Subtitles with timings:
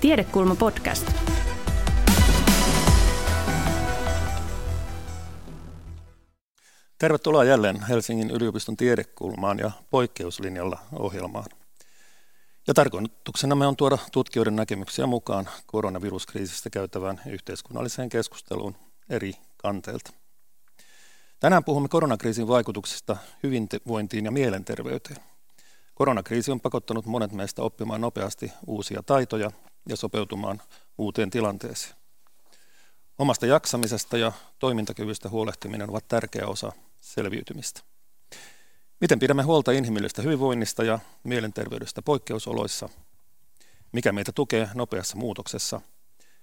[0.00, 1.12] Tiedekulma podcast.
[6.98, 11.44] Tervetuloa jälleen Helsingin yliopiston tiedekulmaan ja poikkeuslinjalla ohjelmaan.
[12.66, 18.76] Ja tarkoituksenamme on tuoda tutkijoiden näkemyksiä mukaan koronaviruskriisistä käytävään yhteiskunnalliseen keskusteluun
[19.10, 20.12] eri kanteilta.
[21.40, 25.20] Tänään puhumme koronakriisin vaikutuksista hyvinvointiin ja mielenterveyteen.
[25.94, 29.50] Koronakriisi on pakottanut monet meistä oppimaan nopeasti uusia taitoja
[29.88, 30.62] ja sopeutumaan
[30.98, 31.94] uuteen tilanteeseen.
[33.18, 37.80] Omasta jaksamisesta ja toimintakyvystä huolehtiminen ovat tärkeä osa selviytymistä.
[39.00, 42.88] Miten pidämme huolta inhimillistä hyvinvoinnista ja mielenterveydestä poikkeusoloissa?
[43.92, 45.80] Mikä meitä tukee nopeassa muutoksessa?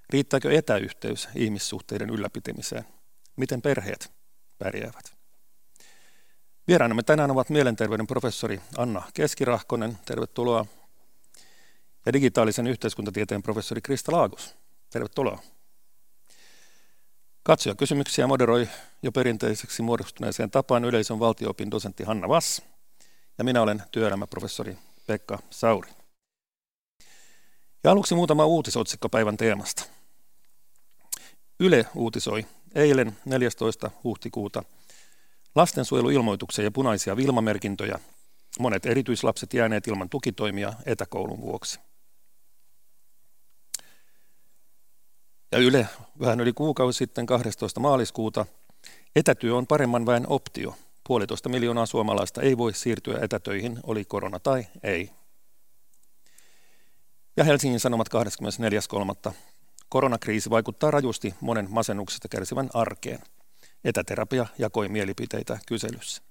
[0.10, 2.86] Riittääkö etäyhteys ihmissuhteiden ylläpitämiseen?
[3.36, 4.12] Miten perheet
[4.58, 5.18] pärjäävät?
[6.68, 10.66] Vieraanamme tänään ovat mielenterveyden professori Anna Keskirahkonen, tervetuloa,
[12.08, 14.56] ja digitaalisen yhteiskuntatieteen professori Krista Laagus,
[14.90, 15.42] tervetuloa.
[17.44, 18.70] Katsojakysymyksiä moderoi
[19.04, 22.62] jo perinteiseksi muodostuneeseen tapaan yleisön valtioopin dosentti Hanna Vass,
[23.38, 24.78] ja minä olen työelämäprofessori
[25.08, 25.90] Pekka Sauri.
[27.84, 29.84] Ja aluksi muutama uutisotsikko päivän teemasta.
[31.60, 33.92] Yle uutisoi eilen 14.
[34.04, 34.64] huhtikuuta
[35.56, 38.00] lastensuojeluilmoituksia ja punaisia vilmamerkintöjä,
[38.60, 41.87] monet erityislapset jääneet ilman tukitoimia etäkoulun vuoksi.
[45.52, 45.88] Ja Yle
[46.20, 47.80] vähän yli kuukausi sitten 12.
[47.80, 48.46] maaliskuuta
[49.16, 50.76] etätyö on paremman väen optio.
[51.08, 55.12] Puolitoista miljoonaa suomalaista ei voi siirtyä etätöihin, oli korona tai ei.
[57.38, 58.08] Ja Helsingin Sanomat
[59.28, 59.34] 24.3.
[59.90, 63.20] Koronakriisi vaikuttaa rajusti monen masennuksesta kärsivän arkeen.
[63.84, 66.22] Etäterapia jakoi mielipiteitä kyselyssä.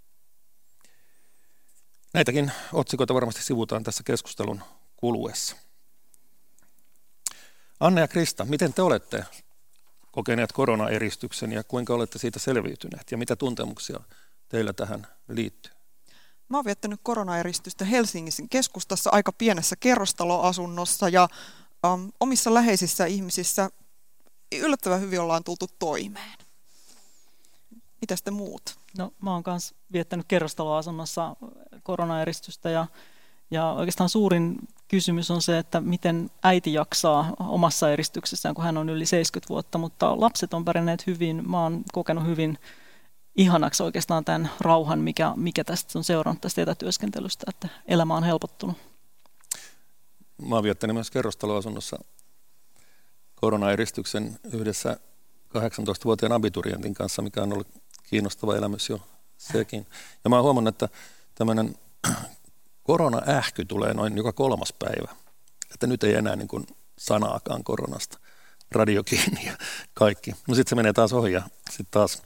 [2.14, 4.62] Näitäkin otsikoita varmasti sivutaan tässä keskustelun
[4.96, 5.65] kuluessa.
[7.80, 9.24] Anne ja Krista, miten te olette
[10.12, 14.00] kokeneet koronaeristyksen ja kuinka olette siitä selviytyneet ja mitä tuntemuksia
[14.48, 15.72] teillä tähän liittyy?
[16.48, 21.28] Mä oon viettänyt koronaeristystä Helsingin keskustassa aika pienessä kerrostaloasunnossa ja
[21.92, 23.70] um, omissa läheisissä ihmisissä
[24.52, 26.38] yllättävän hyvin ollaan tultu toimeen.
[28.00, 28.78] Mitä sitten muut?
[28.98, 31.36] No mä oon myös viettänyt kerrostaloasunnossa
[31.82, 32.86] koronaeristystä ja,
[33.50, 34.56] ja oikeastaan suurin
[34.88, 39.78] kysymys on se, että miten äiti jaksaa omassa eristyksessään, kun hän on yli 70 vuotta,
[39.78, 41.50] mutta lapset on pärjänneet hyvin.
[41.50, 42.58] Mä oon kokenut hyvin
[43.36, 48.76] ihanaksi oikeastaan tämän rauhan, mikä, mikä tästä on seurannut tästä etätyöskentelystä, että elämä on helpottunut.
[50.42, 51.98] Mä oon viettänyt myös kerrostaloasunnossa
[53.34, 54.96] koronaeristyksen yhdessä
[55.58, 57.68] 18-vuotiaan abiturientin kanssa, mikä on ollut
[58.02, 59.00] kiinnostava elämys jo
[59.36, 59.86] sekin.
[60.24, 60.88] Ja mä oon huomannut, että
[61.34, 61.74] tämmöinen
[62.86, 65.16] korona-ähky tulee noin joka kolmas päivä.
[65.74, 66.66] Että nyt ei enää niin kuin
[66.98, 68.18] sanaakaan koronasta.
[68.70, 69.56] Radio kiinni ja
[69.94, 70.30] kaikki.
[70.48, 72.22] No sitten se menee taas ohi ja sitten taas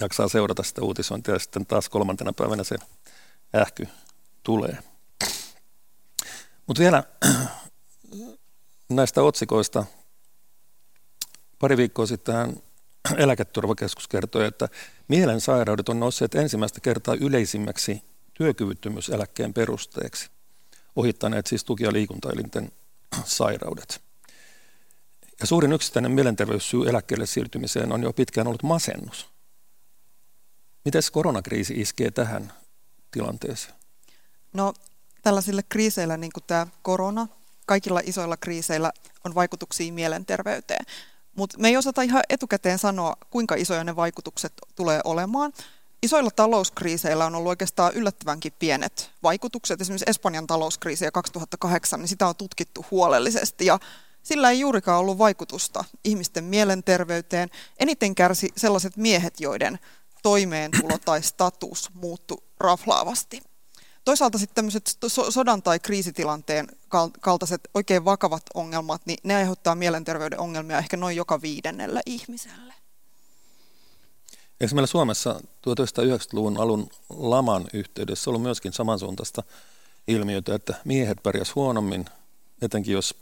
[0.00, 2.76] jaksaa seurata sitä uutisointia ja sitten taas kolmantena päivänä se
[3.56, 3.88] ähky
[4.42, 4.78] tulee.
[6.66, 7.02] Mutta vielä
[8.88, 9.84] näistä otsikoista.
[11.58, 12.62] Pari viikkoa sitten
[13.16, 14.68] eläketurvakeskus kertoi, että
[15.08, 18.02] mielensairaudet on nousseet ensimmäistä kertaa yleisimmäksi
[18.36, 20.30] työkyvyttömyyseläkkeen perusteeksi,
[20.96, 22.72] ohittaneet siis tuki- ja liikuntaelinten
[23.24, 24.02] sairaudet.
[25.40, 29.28] Ja suurin yksittäinen mielenterveyssyy eläkkeelle siirtymiseen on jo pitkään ollut masennus.
[30.84, 32.52] Miten koronakriisi iskee tähän
[33.10, 33.74] tilanteeseen?
[34.52, 34.74] No
[35.22, 37.28] tällaisilla kriiseillä, niin kuin tämä korona,
[37.66, 38.92] kaikilla isoilla kriiseillä
[39.24, 40.86] on vaikutuksia mielenterveyteen.
[41.36, 45.52] Mutta me ei osata ihan etukäteen sanoa, kuinka isoja ne vaikutukset tulee olemaan
[46.02, 49.80] isoilla talouskriiseillä on ollut oikeastaan yllättävänkin pienet vaikutukset.
[49.80, 53.78] Esimerkiksi Espanjan talouskriisiä 2008, niin sitä on tutkittu huolellisesti ja
[54.22, 57.48] sillä ei juurikaan ollut vaikutusta ihmisten mielenterveyteen.
[57.78, 59.78] Eniten kärsi sellaiset miehet, joiden
[60.22, 63.42] toimeentulo tai status muuttui raflaavasti.
[64.04, 64.98] Toisaalta sitten tämmöiset
[65.28, 66.68] sodan tai kriisitilanteen
[67.20, 72.74] kaltaiset oikein vakavat ongelmat, niin ne aiheuttaa mielenterveyden ongelmia ehkä noin joka viidennellä ihmiselle.
[74.60, 79.42] Eikö meillä Suomessa 1990-luvun alun laman yhteydessä ollut myöskin samansuuntaista
[80.08, 82.04] ilmiötä, että miehet pärjäs huonommin,
[82.62, 83.14] etenkin jos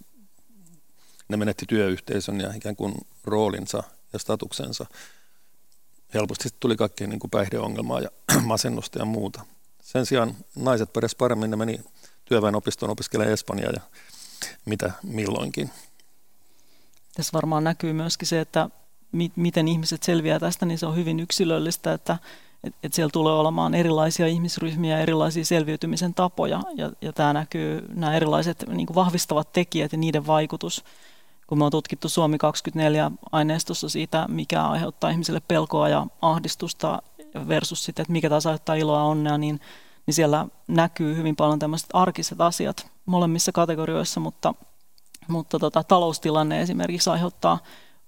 [1.29, 2.95] ne menetti työyhteisön ja ikään kuin
[3.25, 3.83] roolinsa
[4.13, 4.87] ja statuksensa.
[6.15, 8.11] Helposti tuli kaikkea niin kuin päihdeongelmaa ja
[8.45, 9.45] masennusta ja muuta.
[9.83, 11.81] Sen sijaan naiset pärjäs paremmin, ne meni
[12.25, 13.81] työväenopistoon opiskelemaan Espanjaa ja
[14.65, 15.71] mitä milloinkin.
[17.15, 18.69] Tässä varmaan näkyy myöskin se, että
[19.15, 22.19] mi- miten ihmiset selviää tästä, niin se on hyvin yksilöllistä, että,
[22.65, 28.15] että et siellä tulee olemaan erilaisia ihmisryhmiä, erilaisia selviytymisen tapoja, ja, ja tämä näkyy, nämä
[28.15, 30.85] erilaiset niin kuin vahvistavat tekijät ja niiden vaikutus,
[31.47, 37.03] kun me on tutkittu Suomi 24 aineistossa siitä, mikä aiheuttaa ihmisille pelkoa ja ahdistusta
[37.49, 39.61] versus sitten, että mikä taas aiheuttaa iloa ja onnea, niin,
[40.07, 44.55] niin siellä näkyy hyvin paljon tämmöiset arkiset asiat molemmissa kategorioissa, mutta,
[45.29, 47.59] mutta tota, taloustilanne esimerkiksi aiheuttaa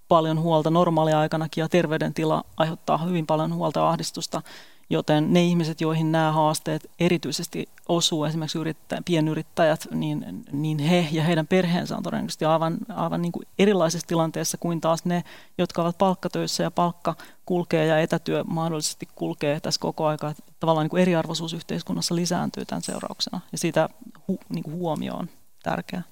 [0.09, 4.43] paljon huolta normaaliaikanakin ja terveydentila aiheuttaa hyvin paljon huolta ja ahdistusta,
[4.91, 11.25] joten ne ihmiset, joihin nämä haasteet erityisesti osuu, esimerkiksi yrittä, pienyrittäjät, niin, niin he ja
[11.25, 15.25] heidän perheensä on todennäköisesti aivan, aivan niin kuin erilaisessa tilanteessa kuin taas ne,
[15.59, 17.15] jotka ovat palkkatöissä ja palkka
[17.47, 20.35] kulkee ja etätyö mahdollisesti kulkee tässä koko aika.
[20.61, 23.89] Tavallaan niin kuin eriarvoisuus yhteiskunnassa lisääntyy tämän seurauksena ja siitä
[24.29, 25.29] hu, niin kuin huomio on
[25.63, 26.03] tärkeä.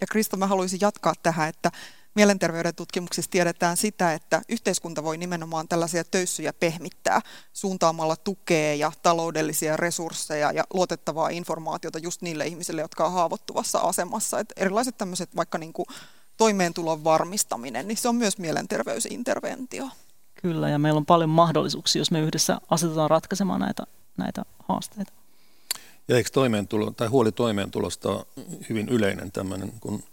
[0.00, 1.70] Ja Krista, mä haluaisin jatkaa tähän, että
[2.14, 7.20] mielenterveyden tutkimuksissa tiedetään sitä, että yhteiskunta voi nimenomaan tällaisia töyssyjä pehmittää
[7.52, 14.38] suuntaamalla tukea ja taloudellisia resursseja ja luotettavaa informaatiota just niille ihmisille, jotka on haavoittuvassa asemassa.
[14.38, 15.86] Et erilaiset tämmöiset vaikka niin kuin
[16.36, 19.88] toimeentulon varmistaminen, niin se on myös mielenterveysinterventio.
[20.34, 23.82] Kyllä, ja meillä on paljon mahdollisuuksia, jos me yhdessä asetetaan ratkaisemaan näitä,
[24.16, 25.12] näitä haasteita.
[26.08, 28.24] Ja eikö toimeentulo, tai huoli toimeentulosta on
[28.68, 30.04] hyvin yleinen tämmöinen kuin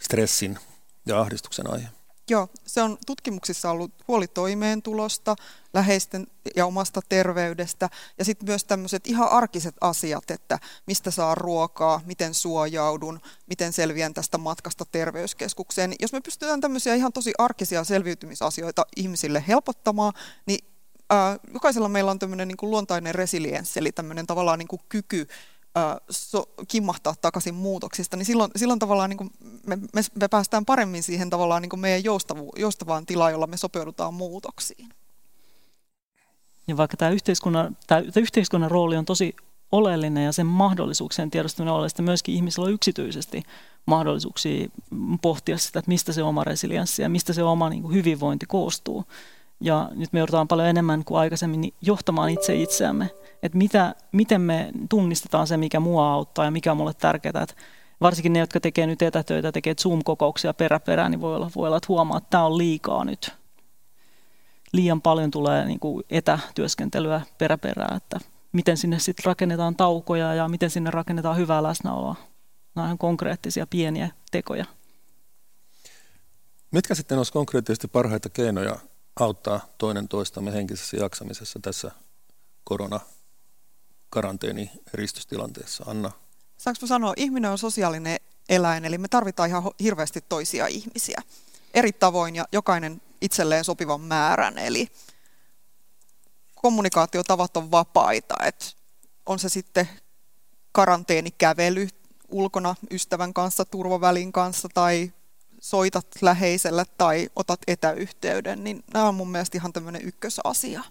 [0.00, 0.58] stressin
[1.06, 1.88] ja ahdistuksen aihe.
[2.30, 5.36] Joo, se on tutkimuksissa ollut huoli toimeentulosta,
[5.74, 6.26] läheisten
[6.56, 12.34] ja omasta terveydestä ja sitten myös tämmöiset ihan arkiset asiat, että mistä saa ruokaa, miten
[12.34, 15.94] suojaudun, miten selviän tästä matkasta terveyskeskukseen.
[16.00, 20.12] Jos me pystytään tämmöisiä ihan tosi arkisia selviytymisasioita ihmisille helpottamaan,
[20.46, 20.64] niin
[21.54, 25.28] jokaisella meillä on tämmöinen niin luontainen resilienssi, eli tämmöinen tavallaan niin kuin kyky
[26.10, 29.30] so, kimmahtaa takaisin muutoksista, niin silloin, silloin tavallaan niin kuin
[29.66, 33.56] me, me, me päästään paremmin siihen tavallaan niin kuin meidän joustavu, joustavaan tilaan, jolla me
[33.56, 34.88] sopeudutaan muutoksiin.
[36.68, 39.36] Ja vaikka tämä yhteiskunnan, tämä, yhteiskunnan rooli on tosi
[39.72, 43.42] oleellinen ja sen mahdollisuuksien tiedostaminen on oleellista, myöskin ihmisillä on yksityisesti
[43.86, 44.68] mahdollisuuksia
[45.22, 49.04] pohtia sitä, että mistä se oma resilienssi ja mistä se oma niin kuin hyvinvointi koostuu.
[49.64, 53.10] Ja nyt me joudutaan paljon enemmän kuin aikaisemmin johtamaan itse itseämme
[53.42, 57.42] että mitä, miten me tunnistetaan se, mikä mua auttaa ja mikä on mulle tärkeää.
[57.42, 57.54] Että
[58.00, 61.86] varsinkin ne, jotka tekee nyt etätöitä, tekee Zoom-kokouksia peräperään, niin voi olla, voi olla että
[61.88, 63.32] huomaa, että tämä on liikaa nyt.
[64.72, 68.20] Liian paljon tulee niin kuin etätyöskentelyä peräperään, että
[68.52, 72.16] miten sinne sitten rakennetaan taukoja ja miten sinne rakennetaan hyvää läsnäoloa.
[72.74, 74.64] Nämä on konkreettisia pieniä tekoja.
[76.70, 78.76] Mitkä sitten olisi konkreettisesti parhaita keinoja
[79.20, 81.90] auttaa toinen toistamme henkisessä jaksamisessa tässä
[82.64, 83.00] korona
[84.10, 85.84] karanteeni eristystilanteessa.
[85.86, 86.10] Anna.
[86.58, 91.22] Saanko sanoa, ihminen on sosiaalinen eläin, eli me tarvitaan ihan hirveästi toisia ihmisiä
[91.74, 94.58] eri tavoin ja jokainen itselleen sopivan määrän.
[94.58, 94.88] Eli
[96.54, 98.66] kommunikaatiotavat on vapaita, että
[99.26, 99.88] on se sitten
[100.72, 101.88] karanteenikävely
[102.28, 105.12] ulkona ystävän kanssa, turvavälin kanssa tai
[105.62, 110.82] soitat läheiselle tai otat etäyhteyden, niin nämä on mun mielestä ihan tämmöinen ykkösasia.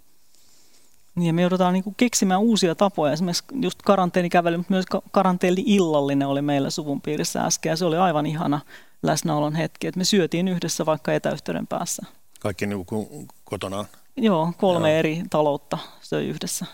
[1.15, 3.13] Niin ja me joudutaan niin keksimään uusia tapoja.
[3.13, 7.69] Esimerkiksi just karanteenikävely, mutta myös karanteeni-illallinen oli meillä suvun piirissä äsken.
[7.69, 8.61] Ja se oli aivan ihana
[9.03, 12.05] läsnäolon hetki, että me syötiin yhdessä vaikka etäyhteyden päässä.
[12.39, 13.85] Kaikki niin kuin kotona?
[14.17, 14.99] Joo, kolme Joo.
[14.99, 16.65] eri taloutta söi yhdessä.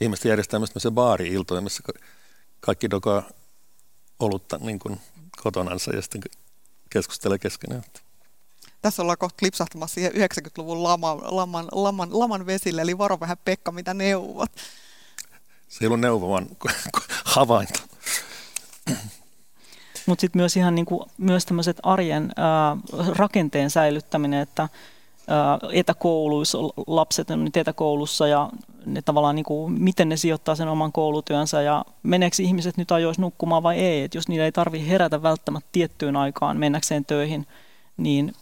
[0.00, 1.82] Ihmiset järjestää myös se baari-iltoja, missä
[2.60, 3.22] kaikki dokaa
[4.20, 5.00] olutta niin kuin
[5.42, 6.22] kotonansa ja sitten
[6.92, 7.82] keskustelee keskenään
[8.82, 13.72] tässä ollaan kohta lipsahtamassa siihen 90-luvun laman, laman, laman, laman vesille, eli varo vähän Pekka,
[13.72, 14.50] mitä neuvot.
[15.68, 16.46] Se ei ollut neuvo, vaan
[17.24, 17.80] havainto.
[20.06, 22.76] Mutta sitten myös ihan niinku, myös tämmöiset arjen ää,
[23.08, 24.68] rakenteen säilyttäminen, että
[25.72, 28.50] etäkouluissa lapset on nyt etäkoulussa ja
[28.86, 33.62] ne tavallaan niinku, miten ne sijoittaa sen oman koulutyönsä ja meneekö ihmiset nyt ajoissa nukkumaan
[33.62, 37.46] vai ei, että jos niillä ei tarvitse herätä välttämättä tiettyyn aikaan mennäkseen töihin,
[37.96, 38.32] niin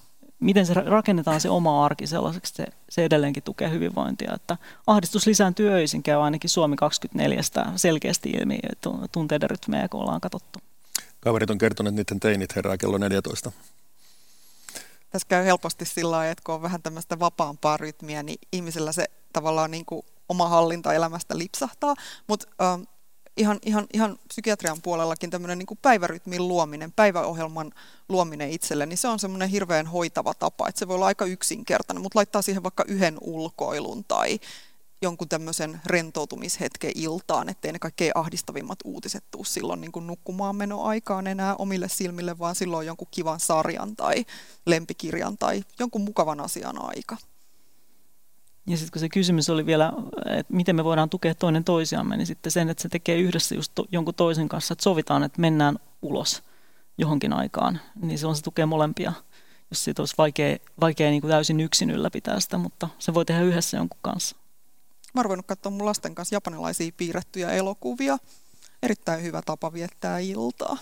[0.41, 4.35] miten se rakennetaan se oma arki sellaiseksi, se, se edelleenkin tukee hyvinvointia.
[4.35, 4.57] Että
[4.87, 7.41] ahdistus lisääntyy öisin, käy ainakin Suomi 24
[7.77, 8.59] selkeästi ilmi
[9.13, 10.59] tunteiden rytmejä, kun ollaan katsottu.
[11.21, 13.53] Kaverit on kertonut, että niiden teinit herää kello 14.
[15.11, 19.05] Tässä käy helposti sillä lailla, että kun on vähän tämmöistä vapaampaa rytmiä, niin ihmisellä se
[19.33, 21.95] tavallaan niin kuin oma hallinta elämästä lipsahtaa.
[22.26, 22.83] Mutta ähm,
[23.37, 27.73] ihan, ihan, ihan psykiatrian puolellakin tämmöinen niin kuin päivärytmin luominen, päiväohjelman
[28.09, 32.02] luominen itselle, niin se on semmoinen hirveän hoitava tapa, että se voi olla aika yksinkertainen,
[32.02, 34.40] mutta laittaa siihen vaikka yhden ulkoilun tai
[35.02, 41.57] jonkun tämmöisen rentoutumishetken iltaan, ettei ne kaikkein ahdistavimmat uutiset tuu silloin niin nukkumaan menoaikaan enää
[41.57, 44.25] omille silmille, vaan silloin jonkun kivan sarjan tai
[44.66, 47.16] lempikirjan tai jonkun mukavan asian aika.
[48.66, 49.92] Ja sitten kun se kysymys oli vielä,
[50.26, 53.73] että miten me voidaan tukea toinen toisiamme, niin sitten sen, että se tekee yhdessä just
[53.75, 56.42] to, jonkun toisen kanssa, että sovitaan, että mennään ulos
[56.99, 59.12] johonkin aikaan, niin se on se tukee molempia.
[59.71, 63.42] Jos siitä olisi vaikea, vaikea niin kuin täysin yksin ylläpitää sitä, mutta se voi tehdä
[63.42, 64.37] yhdessä jonkun kanssa.
[65.14, 68.19] Mä oon katsoa mun lasten kanssa japanilaisia piirrettyjä elokuvia.
[68.83, 70.79] Erittäin hyvä tapa viettää iltaa.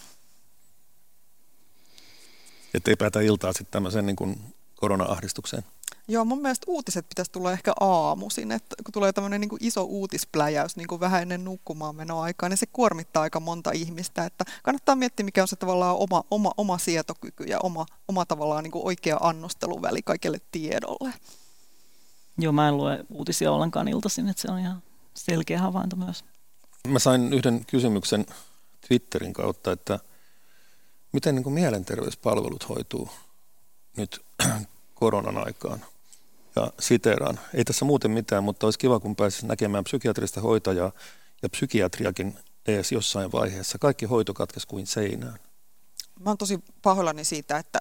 [2.74, 4.40] Että ei päätä iltaa sitten tämmöiseen niin kuin
[4.74, 5.64] korona-ahdistukseen.
[6.10, 10.76] Joo, mun mielestä uutiset pitäisi tulla ehkä aamuisin, että kun tulee tämmöinen niin iso uutispläjäys
[10.76, 15.24] niin kuin vähän ennen nukkumaan menoaikaa, niin se kuormittaa aika monta ihmistä, että kannattaa miettiä,
[15.24, 19.16] mikä on se tavallaan oma, oma, oma sietokyky ja oma, oma tavallaan niin kuin oikea
[19.20, 21.14] annosteluväli kaikelle tiedolle.
[22.38, 24.82] Joo, mä en lue uutisia ollenkaan iltaisin, että se on ihan
[25.14, 26.24] selkeä havainto myös.
[26.88, 28.26] Mä sain yhden kysymyksen
[28.88, 29.98] Twitterin kautta, että
[31.12, 33.10] miten niin kuin mielenterveyspalvelut hoituu
[33.96, 34.24] nyt
[34.94, 35.84] koronan aikaan?
[36.56, 40.92] Ja siteraan, ei tässä muuten mitään, mutta olisi kiva, kun pääsisi näkemään psykiatrista hoitajaa
[41.42, 43.78] ja psykiatriakin edes jossain vaiheessa.
[43.78, 45.38] Kaikki hoito katkesi kuin seinään.
[46.20, 47.78] Mä oon tosi pahoillani siitä, että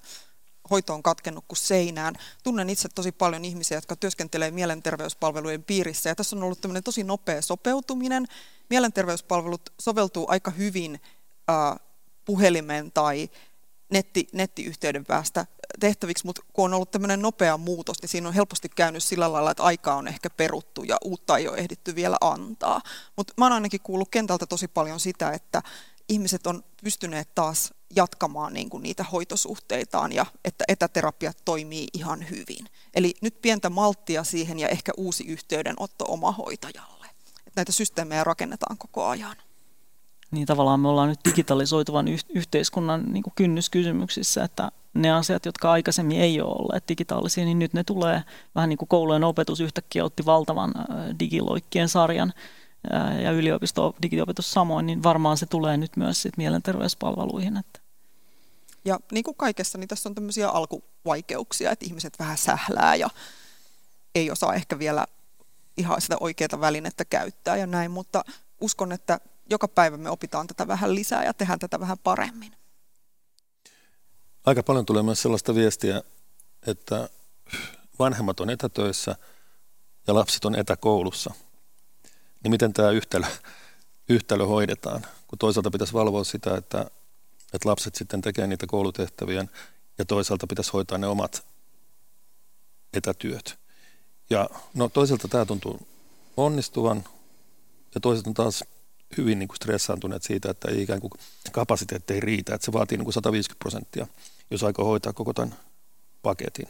[0.70, 2.16] hoito on katkennut kuin seinään.
[2.44, 7.04] Tunnen itse tosi paljon ihmisiä, jotka työskentelee mielenterveyspalvelujen piirissä ja tässä on ollut tämmöinen tosi
[7.04, 8.26] nopea sopeutuminen.
[8.70, 11.02] Mielenterveyspalvelut soveltuu aika hyvin
[11.50, 11.80] äh,
[12.26, 13.30] puhelimen tai
[13.90, 15.46] netti, nettiyhteyden päästä
[15.80, 19.52] tehtäviksi, mutta kun on ollut tämmöinen nopea muutos, niin siinä on helposti käynyt sillä lailla,
[19.52, 22.82] että aikaa on ehkä peruttu ja uutta ei ole ehditty vielä antaa.
[23.16, 25.62] Mutta mä oon ainakin kuullut kentältä tosi paljon sitä, että
[26.10, 32.66] ihmiset on pystyneet taas jatkamaan niin kuin niitä hoitosuhteitaan ja että etäterapiat toimii ihan hyvin.
[32.96, 37.06] Eli nyt pientä malttia siihen ja ehkä uusi yhteydenotto omahoitajalle.
[37.38, 39.36] Että näitä systeemejä rakennetaan koko ajan.
[40.32, 45.72] Niin tavallaan me ollaan nyt digitalisoituvan yh- yhteiskunnan niin kuin kynnyskysymyksissä, että ne asiat, jotka
[45.72, 48.24] aikaisemmin ei ole olleet digitaalisia, niin nyt ne tulee
[48.56, 50.74] vähän niin kuin koulujen opetus yhtäkkiä otti valtavan
[51.20, 52.34] digiloikkien sarjan
[53.24, 57.58] ja yliopisto digiopetus samoin, niin varmaan se tulee nyt myös sit mielenterveyspalveluihin.
[57.58, 57.80] Että.
[58.86, 63.10] Ja niin kuin kaikessa, niin tässä on tämmöisiä alkuvaikeuksia, että ihmiset vähän sählää ja
[64.16, 65.06] ei osaa ehkä vielä
[65.78, 68.24] ihan sitä oikeaa välinettä käyttää ja näin, mutta
[68.62, 69.20] uskon, että
[69.50, 72.52] joka päivä me opitaan tätä vähän lisää ja tehdään tätä vähän paremmin.
[74.46, 76.02] Aika paljon tulee myös sellaista viestiä,
[76.68, 77.10] että
[78.00, 79.16] vanhemmat on etätöissä
[80.08, 81.34] ja lapset on etäkoulussa.
[82.44, 83.28] Niin miten tämä yhtälö,
[84.10, 86.86] yhtälö hoidetaan, kun toisaalta pitäisi valvoa sitä, että,
[87.54, 89.46] että lapset sitten tekee niitä koulutehtäviä
[89.98, 91.46] ja toisaalta pitäisi hoitaa ne omat
[92.94, 93.60] etätyöt.
[94.30, 95.88] Ja no toisaalta tämä tuntuu
[96.38, 97.04] onnistuvan
[97.96, 98.64] ja toisaalta taas
[99.18, 101.12] hyvin niin kuin stressaantuneet siitä, että ei ikään kuin
[101.52, 104.08] kapasiteetti ei riitä, että se vaatii niin kuin 150 prosenttia,
[104.52, 105.56] jos aikoo hoitaa koko tämän
[106.22, 106.68] paketin.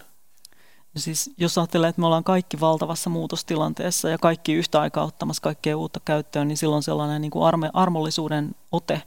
[0.99, 5.77] Siis jos ajattelee, että me ollaan kaikki valtavassa muutostilanteessa ja kaikki yhtä aikaa ottamassa kaikkea
[5.77, 9.01] uutta käyttöön, niin silloin sellainen niin kuin arme, armollisuuden ote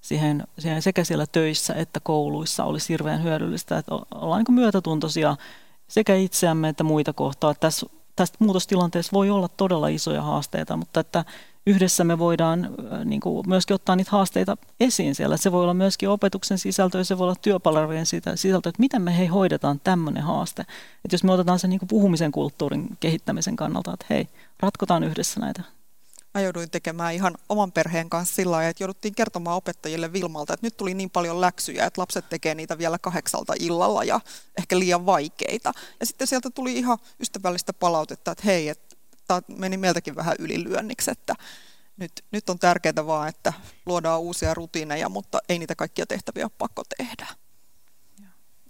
[0.00, 5.36] siihen, siihen sekä siellä töissä että kouluissa olisi hirveän hyödyllistä, että ollaan niin myötätuntoisia
[5.88, 7.54] sekä itseämme että muita kohtaa.
[7.54, 7.86] Tässä,
[8.16, 11.24] tästä muutostilanteessa voi olla todella isoja haasteita, mutta että
[11.66, 15.36] yhdessä me voidaan niin kuin myöskin ottaa niitä haasteita esiin siellä.
[15.36, 19.18] Se voi olla myöskin opetuksen sisältö ja se voi olla työpalvelujen sisältö, että miten me
[19.18, 20.62] hei hoidetaan tämmöinen haaste.
[20.62, 24.28] Että jos me otetaan sen niin kuin puhumisen kulttuurin kehittämisen kannalta, että hei,
[24.60, 25.62] ratkotaan yhdessä näitä
[26.34, 30.66] mä jouduin tekemään ihan oman perheen kanssa sillä lailla, että jouduttiin kertomaan opettajille Vilmalta, että
[30.66, 34.20] nyt tuli niin paljon läksyjä, että lapset tekee niitä vielä kahdeksalta illalla ja
[34.58, 35.72] ehkä liian vaikeita.
[36.00, 38.85] Ja sitten sieltä tuli ihan ystävällistä palautetta, että hei, että
[39.26, 41.34] tämä meni meiltäkin vähän ylilyönniksi, että
[41.96, 43.52] nyt, nyt on tärkeää vaan, että
[43.86, 47.26] luodaan uusia rutiineja, mutta ei niitä kaikkia tehtäviä ole pakko tehdä.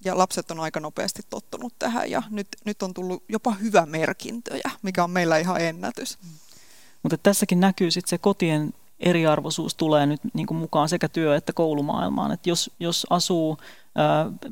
[0.04, 4.70] Ja lapset on aika nopeasti tottunut tähän ja nyt, nyt on tullut jopa hyvä merkintöjä,
[4.82, 6.18] mikä on meillä ihan ennätys.
[7.02, 11.52] Mutta tässäkin näkyy sitten se kotien eriarvoisuus tulee nyt niin kuin mukaan sekä työ- että
[11.52, 12.32] koulumaailmaan.
[12.32, 13.58] Et jos, jos asuu,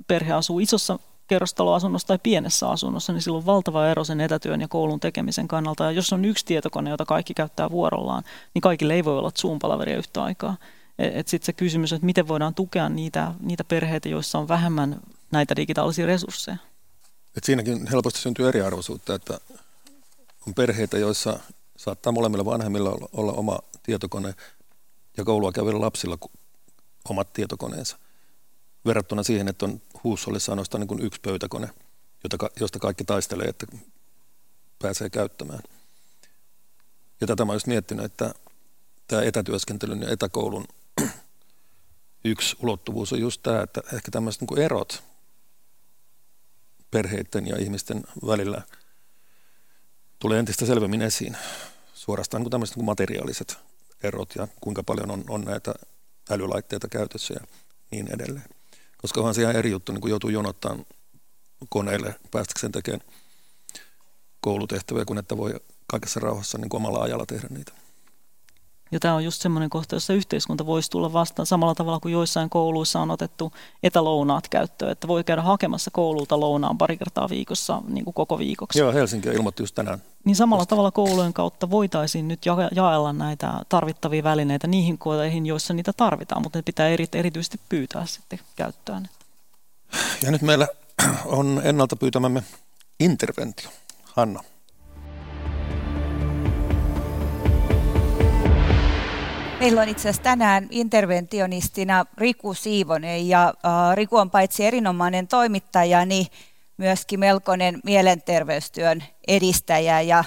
[0.07, 4.69] perhe asuu isossa kerrostaloasunnossa tai pienessä asunnossa, niin silloin on valtava ero sen etätyön ja
[4.69, 5.85] koulun tekemisen kannalta.
[5.85, 9.99] Ja jos on yksi tietokone, jota kaikki käyttää vuorollaan, niin kaikille ei voi olla Zoom-palaveria
[9.99, 10.57] yhtä aikaa.
[10.99, 15.01] E, sitten se kysymys, että miten voidaan tukea niitä, niitä perheitä, joissa on vähemmän
[15.31, 16.57] näitä digitaalisia resursseja.
[17.37, 19.41] Et siinäkin helposti syntyy eriarvoisuutta, että
[20.47, 21.39] on perheitä, joissa
[21.77, 24.35] saattaa molemmilla vanhemmilla olla oma tietokone
[25.17, 26.19] ja koulua käyvillä lapsilla
[27.09, 27.97] omat tietokoneensa
[28.87, 31.71] verrattuna siihen, että on huussollissa ainoastaan niin kuin yksi pöytäkone,
[32.25, 33.67] jota, josta kaikki taistelee, että
[34.83, 35.63] pääsee käyttämään.
[37.21, 38.35] Ja tätä mä olisin miettinyt, että
[39.09, 40.65] tämä etätyöskentelyn ja etäkoulun
[42.25, 45.03] yksi ulottuvuus on just tämä, että ehkä tämmöiset niin erot
[46.91, 48.63] perheiden ja ihmisten välillä
[50.19, 51.37] tulee entistä selvemmin esiin.
[51.95, 53.59] Suorastaan niin tämmöiset niin materiaaliset
[54.03, 55.75] erot ja kuinka paljon on, on näitä
[56.31, 57.47] älylaitteita käytössä ja
[57.91, 58.49] niin edelleen.
[59.05, 60.87] Koska onhan se ihan eri juttu, niin kun joutuu jonottamaan
[61.69, 63.01] koneille päästäkseen tekemään
[64.41, 65.55] koulutehtäviä, kun että voi
[65.87, 67.73] kaikessa rauhassa niin kuin omalla ajalla tehdä niitä.
[68.95, 72.51] Ja tämä on just semmoinen kohta, jossa yhteiskunta voisi tulla vastaan samalla tavalla kuin joissain
[72.51, 78.05] kouluissa on otettu etälounaat käyttöön, että voi käydä hakemassa koululta lounaan pari kertaa viikossa niin
[78.05, 78.79] kuin koko viikoksi.
[78.79, 80.03] Joo, Helsinki ilmoitti just tänään.
[80.25, 80.71] Niin samalla vasta.
[80.71, 86.59] tavalla koulujen kautta voitaisiin nyt jaella näitä tarvittavia välineitä niihin koteihin, joissa niitä tarvitaan, mutta
[86.59, 89.09] ne pitää erityisesti pyytää sitten käyttöön.
[90.23, 90.69] Ja nyt meillä
[91.25, 92.43] on ennalta pyytämämme
[93.01, 93.71] interventio.
[94.05, 94.43] Hanna.
[99.65, 106.05] Meillä on itse asiassa tänään interventionistina Riku Siivonen ja äh, Riku on paitsi erinomainen toimittaja,
[106.05, 106.27] niin
[106.77, 110.25] myöskin melkoinen mielenterveystyön edistäjä ja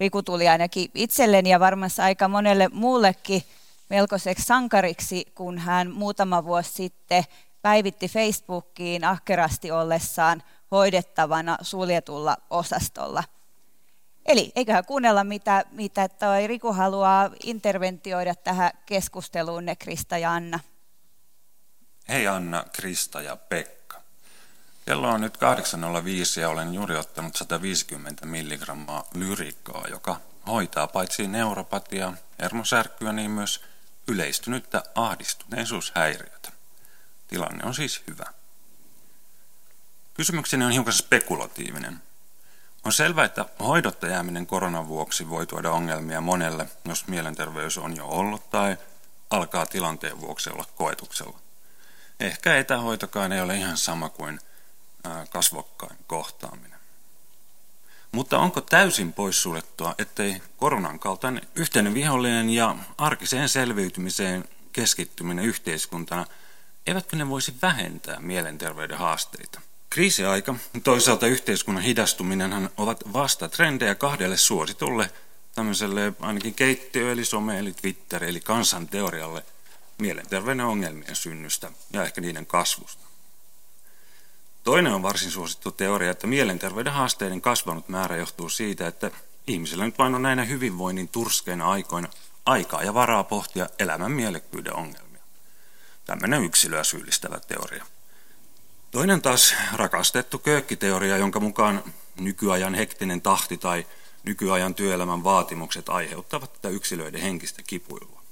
[0.00, 3.42] Riku tuli ainakin itselleni ja varmasti aika monelle muullekin
[3.90, 7.24] melkoiseksi sankariksi, kun hän muutama vuosi sitten
[7.62, 13.24] päivitti Facebookiin ahkerasti ollessaan hoidettavana suljetulla osastolla–
[14.30, 20.60] Eli eiköhän kuunnella, mitä, mitä toi Riku haluaa interventioida tähän keskusteluun, ne Krista ja Anna.
[22.08, 24.00] Hei Anna, Krista ja Pekka.
[24.86, 32.12] Kello on nyt 8.05 ja olen juuri ottanut 150 milligrammaa lyrikkaa, joka hoitaa paitsi neuropatia,
[32.42, 33.64] hermosärkkyä, niin myös
[34.08, 36.52] yleistynyttä ahdistuneisuushäiriötä.
[37.28, 38.26] Tilanne on siis hyvä.
[40.14, 42.02] Kysymykseni on hiukan spekulatiivinen–
[42.84, 48.06] on selvää, että hoidotta jääminen koronan vuoksi voi tuoda ongelmia monelle, jos mielenterveys on jo
[48.06, 48.76] ollut tai
[49.30, 51.38] alkaa tilanteen vuoksi olla koetuksella.
[52.20, 54.40] Ehkä etähoitokaan ei ole ihan sama kuin
[55.30, 56.80] kasvokkain kohtaaminen.
[58.12, 66.26] Mutta onko täysin poissuljettua, ettei koronan kaltainen yhteinen vihollinen ja arkiseen selviytymiseen keskittyminen yhteiskuntana,
[66.86, 69.60] eivätkö ne voisi vähentää mielenterveyden haasteita?
[69.90, 70.54] Kriisiaika,
[70.84, 75.10] toisaalta yhteiskunnan hidastuminen ovat vasta trendejä kahdelle suositulle
[75.54, 79.44] tämmöiselle ainakin keittiö, eli some, eli Twitter, eli kansanteorialle
[79.98, 83.06] mielenterveyden ongelmien synnystä ja ehkä niiden kasvusta.
[84.64, 89.10] Toinen on varsin suosittu teoria, että mielenterveyden haasteiden kasvanut määrä johtuu siitä, että
[89.46, 92.08] ihmisillä nyt vain on näinä hyvinvoinnin turskeina aikoina
[92.46, 95.22] aikaa ja varaa pohtia elämän mielekkyyden ongelmia.
[96.04, 97.86] Tämmöinen yksilöä syyllistävä teoria.
[98.90, 101.84] Toinen taas rakastettu köökkiteoria, jonka mukaan
[102.20, 103.86] nykyajan hektinen tahti tai
[104.24, 108.22] nykyajan työelämän vaatimukset aiheuttavat tätä yksilöiden henkistä kipuilua.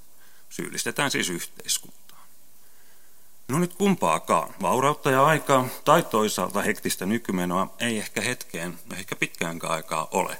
[0.49, 2.27] Syyllistetään siis yhteiskuntaa.
[3.49, 9.73] No nyt kumpaakaan, vaurautta ja aikaa tai toisaalta hektistä nykymenoa ei ehkä hetkeen, ehkä pitkäänkään
[9.73, 10.39] aikaa ole.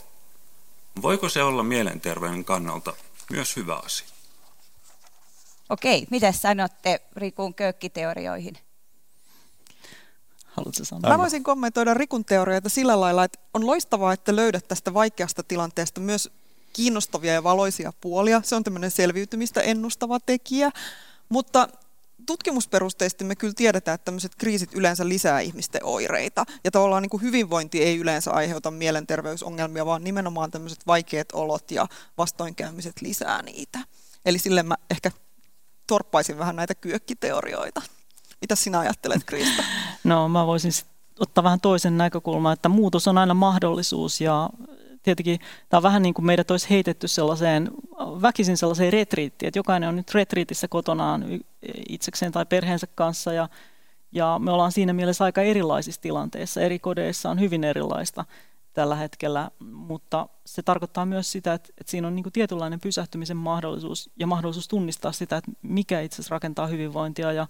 [1.03, 2.95] Voiko se olla mielenterveyden kannalta
[3.31, 4.09] myös hyvä asia?
[5.71, 8.59] Okei, mitä sanotte Rikun köökkiteorioihin?
[10.59, 11.11] Haluatko sanoa?
[11.11, 16.01] Mä voisin kommentoida Rikun teorioita sillä lailla, että on loistavaa, että löydät tästä vaikeasta tilanteesta
[16.01, 16.31] myös
[16.73, 18.43] kiinnostavia ja valoisia puolia.
[18.45, 20.71] Se on tämmöinen selviytymistä ennustava tekijä,
[21.29, 21.69] mutta
[22.27, 26.45] tutkimusperusteisesti me kyllä tiedetään, että tämmöiset kriisit yleensä lisää ihmisten oireita.
[26.65, 31.87] Ja tavallaan niin kuin hyvinvointi ei yleensä aiheuta mielenterveysongelmia, vaan nimenomaan tämmöiset vaikeat olot ja
[32.19, 33.79] vastoinkäymiset lisää niitä.
[34.27, 35.11] Eli sille mä ehkä
[35.87, 37.83] torppaisin vähän näitä kyökkiteorioita.
[38.41, 39.63] Mitä sinä ajattelet, Krista?
[40.05, 40.73] No mä voisin
[41.21, 44.51] ottaa vähän toisen näkökulman, että muutos on aina mahdollisuus ja
[45.03, 47.71] tietenkin tämä on vähän niin kuin meidät olisi heitetty sellaiseen,
[48.23, 51.25] väkisin sellaiseen retriittiin, että jokainen on nyt retriitissä kotonaan
[51.89, 53.49] itsekseen tai perheensä kanssa ja,
[54.13, 56.61] ja me ollaan siinä mielessä aika erilaisissa tilanteissa.
[56.61, 58.25] Eri kodeissa on hyvin erilaista
[58.73, 63.37] tällä hetkellä, mutta se tarkoittaa myös sitä, että, että siinä on niin kuin tietynlainen pysähtymisen
[63.37, 67.47] mahdollisuus ja mahdollisuus tunnistaa sitä, että mikä itse asiassa rakentaa hyvinvointia ja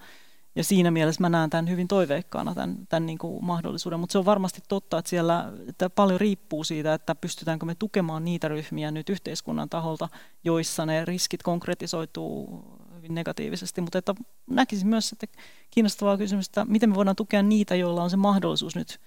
[0.59, 4.01] ja siinä mielessä mä näen tämän hyvin toiveikkaana, tämän, tämän niin kuin mahdollisuuden.
[4.01, 8.25] Mutta se on varmasti totta, että siellä että paljon riippuu siitä, että pystytäänkö me tukemaan
[8.25, 10.09] niitä ryhmiä nyt yhteiskunnan taholta,
[10.44, 12.64] joissa ne riskit konkretisoituu
[12.97, 13.81] hyvin negatiivisesti.
[13.81, 14.14] Mutta että
[14.51, 15.27] näkisin myös että
[15.71, 19.01] kiinnostavaa kysymystä, miten me voidaan tukea niitä, joilla on se mahdollisuus nyt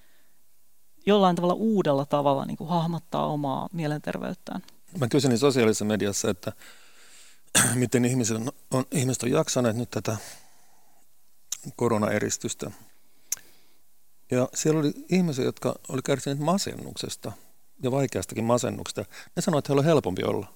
[1.06, 4.62] jollain tavalla uudella tavalla niin kuin hahmottaa omaa mielenterveyttään.
[5.00, 6.52] Mä kyselin sosiaalisessa mediassa, että
[7.76, 10.18] miten ihmiset on, on, ihmiset on jaksaneet nyt tätä
[11.76, 12.72] koronaeristystä.
[14.32, 17.32] Ja siellä oli ihmisiä, jotka oli kärsineet masennuksesta
[17.84, 19.06] ja vaikeastakin masennuksesta.
[19.36, 20.54] Ne sanoivat, että heillä on helpompi olla.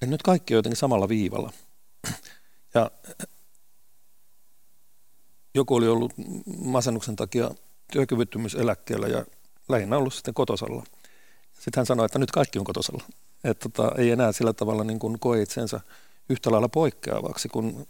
[0.00, 1.52] Ja nyt kaikki on jotenkin samalla viivalla.
[2.74, 2.90] Ja
[5.54, 6.12] joku oli ollut
[6.58, 7.50] masennuksen takia
[7.92, 9.24] työkyvyttömyyseläkkeellä ja
[9.68, 10.84] lähinnä ollut sitten kotosalla.
[11.52, 13.04] Sitten hän sanoi, että nyt kaikki on kotosalla.
[13.44, 15.80] Että tota, ei enää sillä tavalla niin kuin koe itsensä
[16.28, 17.86] yhtä lailla poikkeavaksi, kun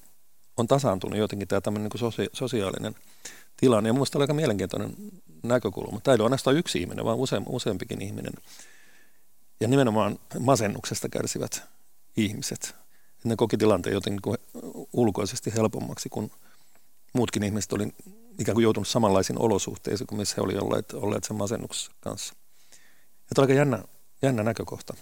[0.56, 2.94] on tasaantunut jotenkin tämä tämmöinen niin kuin sosiaalinen
[3.56, 3.88] tilanne.
[3.88, 4.94] Ja mielestäni oli aika mielenkiintoinen
[5.42, 6.00] näkökulma.
[6.00, 8.32] Tämä ei ole ainoastaan yksi ihminen, vaan use, useampikin ihminen.
[9.60, 11.62] Ja nimenomaan masennuksesta kärsivät
[12.16, 12.74] ihmiset.
[13.24, 14.38] Ne koki tilanteen jotenkin kuin
[14.92, 16.30] ulkoisesti helpommaksi, kun
[17.12, 17.94] muutkin ihmiset oli
[18.38, 22.34] ikään kuin joutunut samanlaisiin olosuhteisiin kuin missä he olivat olleet, olleet sen masennuksessa kanssa.
[22.70, 23.84] Ja tämä oli aika jännä,
[24.22, 24.94] jännä näkökohta.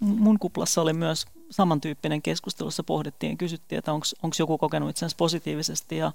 [0.00, 5.96] Mun kuplassa oli myös samantyyppinen keskustelussa pohdittiin ja kysyttiin, että onko joku kokenut itsensä positiivisesti
[5.96, 6.12] ja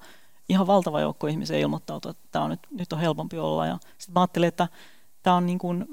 [0.50, 3.66] ihan valtava joukko ihmisiä ilmoittautui, että tämä on nyt, nyt on helpompi olla.
[3.66, 4.68] Ja sitten mä ajattelin, että
[5.24, 5.86] tämä on niin kuin,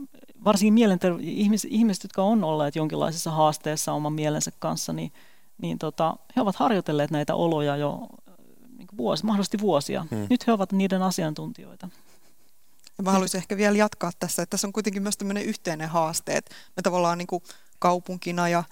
[0.44, 5.12] varsinkin mielenter- ihmis, ihmiset, jotka on olleet jonkinlaisessa haasteessa oman mielensä kanssa, niin,
[5.62, 8.07] niin tota, he ovat harjoitelleet näitä oloja jo
[8.79, 10.07] niin vuosi, mahdollisesti vuosia.
[10.11, 10.26] Hmm.
[10.31, 11.88] Nyt he ovat niiden asiantuntijoita.
[12.98, 16.37] Ja mä haluaisin ehkä vielä jatkaa tässä, että tässä on kuitenkin myös tämmöinen yhteinen haaste,
[16.37, 17.42] että me tavallaan niin kuin
[17.81, 18.64] kaupunkina ja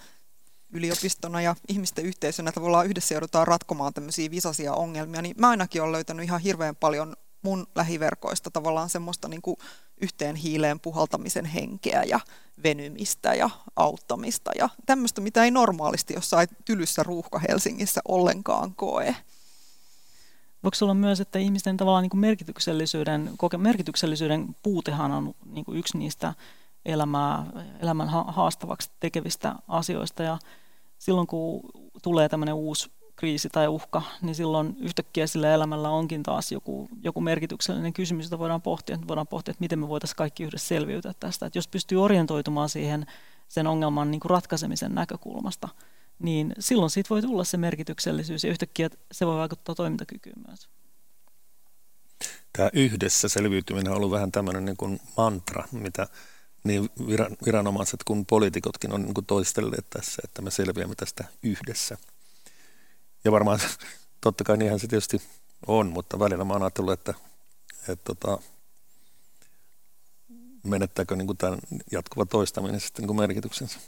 [0.71, 5.93] yliopistona ja ihmisten yhteisönä tavallaan yhdessä joudutaan ratkomaan tämmöisiä visaisia ongelmia, niin mä ainakin olen
[5.93, 9.57] löytänyt ihan hirveän paljon mun lähiverkoista tavallaan semmoista niin kuin
[10.01, 12.21] yhteen hiileen puhaltamisen henkeä ja
[12.63, 19.17] venymistä ja auttamista ja tämmöistä, mitä ei normaalisti jossain tylyssä ruuhka Helsingissä ollenkaan koe.
[20.63, 25.99] Voiko olla myös, että ihmisten tavallaan niin kuin merkityksellisyyden, merkityksellisyyden puutehan on niin kuin yksi
[25.99, 26.35] niistä
[26.85, 27.47] elämää,
[27.81, 30.39] elämän haastavaksi tekevistä asioista ja
[30.99, 31.61] silloin kun
[32.03, 37.21] tulee tämmöinen uusi kriisi tai uhka, niin silloin yhtäkkiä sillä elämällä onkin taas joku, joku
[37.21, 38.95] merkityksellinen kysymys, jota voidaan pohtia.
[38.95, 41.47] Että voidaan pohtia, että miten me voitaisiin kaikki yhdessä selviytyä tästä.
[41.47, 43.07] Että jos pystyy orientoitumaan siihen
[43.49, 45.69] sen ongelman niin kuin ratkaisemisen näkökulmasta,
[46.19, 50.69] niin silloin siitä voi tulla se merkityksellisyys ja yhtäkkiä se voi vaikuttaa toimintakykyyn myös.
[52.53, 56.07] Tämä yhdessä selviytyminen on ollut vähän tämmöinen niin kuin mantra, mitä
[56.65, 56.91] niin
[57.47, 61.99] viranomaiset kuin poliitikotkin on niin toistelleet tässä, että me selviämme tästä yhdessä.
[63.25, 63.61] Ja varmaan
[64.21, 65.23] totta kai niinhän se tietysti
[65.67, 67.15] on, mutta välillä mä oon ajatellut, että,
[67.89, 68.39] että tota,
[70.63, 71.59] menettääkö niin kuin tämän
[71.93, 73.79] jatkuva toistaminen sitten niin kuin merkityksensä.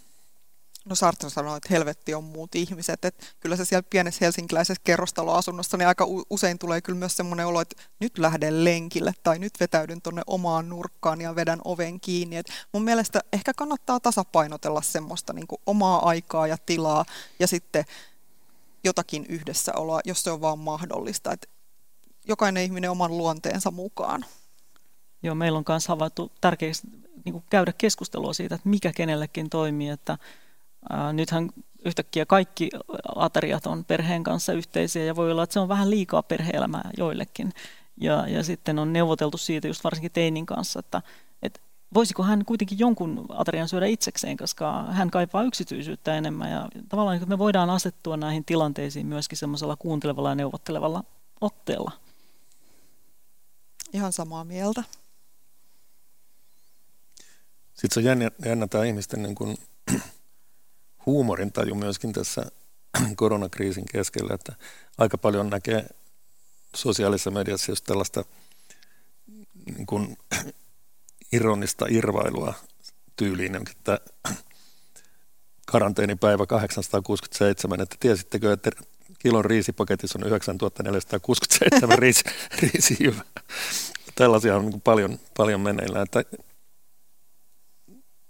[0.91, 3.05] No Sartre sanoo, että helvetti on muut ihmiset.
[3.05, 7.61] Että kyllä se siellä pienessä helsinkiläisessä kerrostaloasunnossa, niin aika usein tulee kyllä myös semmoinen olo,
[7.61, 12.37] että nyt lähden lenkille tai nyt vetäydyn tuonne omaan nurkkaan ja vedän oven kiinni.
[12.37, 17.05] Et mun mielestä ehkä kannattaa tasapainotella semmoista niin kuin omaa aikaa ja tilaa
[17.39, 17.85] ja sitten
[18.85, 21.33] jotakin yhdessäoloa, jos se on vaan mahdollista.
[21.33, 21.49] Et
[22.29, 24.25] jokainen ihminen oman luonteensa mukaan.
[25.23, 26.83] Joo, meillä on myös havaittu tärkeäksi
[27.25, 30.19] niin käydä keskustelua siitä, että mikä kenellekin toimii, että
[31.13, 31.51] nythän
[31.85, 32.71] yhtäkkiä kaikki
[33.17, 37.53] ateriat on perheen kanssa yhteisiä ja voi olla, että se on vähän liikaa perheelämää joillekin.
[37.97, 41.03] Ja, ja sitten on neuvoteltu siitä just varsinkin teinin kanssa, että,
[41.43, 41.61] että
[41.95, 46.51] voisiko hän kuitenkin jonkun aterian syödä itsekseen, koska hän kaipaa yksityisyyttä enemmän.
[46.51, 51.05] Ja tavallaan että me voidaan asettua näihin tilanteisiin myöskin semmoisella kuuntelevalla ja neuvottelevalla
[51.41, 51.93] otteella.
[53.93, 54.85] Ihan samaa mieltä.
[57.75, 59.57] Sitten se on jännä, jännä tämä ihmisten niin kuin
[61.07, 62.43] huumorintaju myöskin tässä
[63.17, 64.53] koronakriisin keskellä, että
[64.99, 65.87] aika paljon näkee
[66.77, 68.25] sosiaalisessa mediassa just tällaista
[69.75, 70.17] niin kuin,
[71.33, 72.55] ironista irvailua
[73.17, 74.01] tyyliin, että
[75.73, 78.71] karanteenipäivä 867, että tiesittekö, että
[79.19, 82.25] kilon riisipaketissa on 9467 riisi,
[82.63, 83.25] riisijyvää.
[84.15, 86.03] Tällaisia on niin paljon, paljon meneillään.
[86.03, 86.25] Että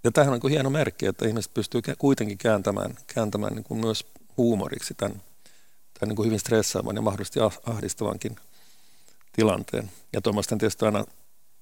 [0.05, 4.07] ja tämähän on niin hieno merkki, että ihmiset pystyy kuitenkin kääntämään, kääntämään niin kuin myös
[4.37, 5.23] huumoriksi tämän,
[5.99, 8.37] tämän niin kuin hyvin stressaavan ja mahdollisesti ah, ahdistavankin
[9.33, 9.91] tilanteen.
[10.13, 11.05] Ja tuommoisten tietysti aina,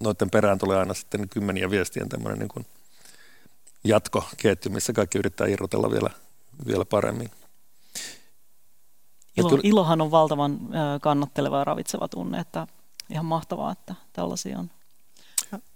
[0.00, 2.66] noiden perään tulee aina sitten kymmeniä viestien tämmöinen niin kuin
[3.84, 6.10] jatkoketju, missä kaikki yrittää irrotella vielä,
[6.66, 7.30] vielä paremmin.
[9.36, 10.58] Ilo, kyllä, ilohan on valtavan
[11.00, 12.66] kannatteleva ja ravitseva tunne, että
[13.10, 14.70] ihan mahtavaa, että tällaisia on.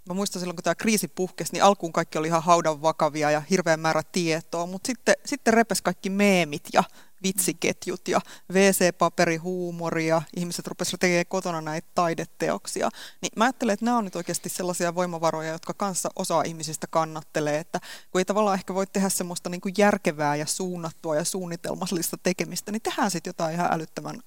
[0.08, 3.42] Mä muistan silloin, kun tämä kriisi puhkesi, niin alkuun kaikki oli ihan haudan vakavia ja
[3.50, 6.84] hirveän määrä tietoa, mutta sitten, sitten repes kaikki meemit ja
[7.22, 8.20] vitsiketjut ja
[8.52, 12.88] WC-paperi, huumori ja ihmiset rupesivat tekemään kotona näitä taideteoksia.
[13.20, 17.58] Niin mä ajattelen, että nämä on nyt oikeasti sellaisia voimavaroja, jotka kanssa osa ihmisistä kannattelee,
[17.58, 22.16] että kun ei tavallaan ehkä voi tehdä semmoista niin kuin järkevää ja suunnattua ja suunnitelmallista
[22.22, 24.20] tekemistä, niin tehdään sitten jotain ihan älyttömän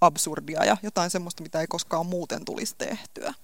[0.00, 3.34] absurdia ja jotain semmoista, mitä ei koskaan muuten tulisi tehtyä.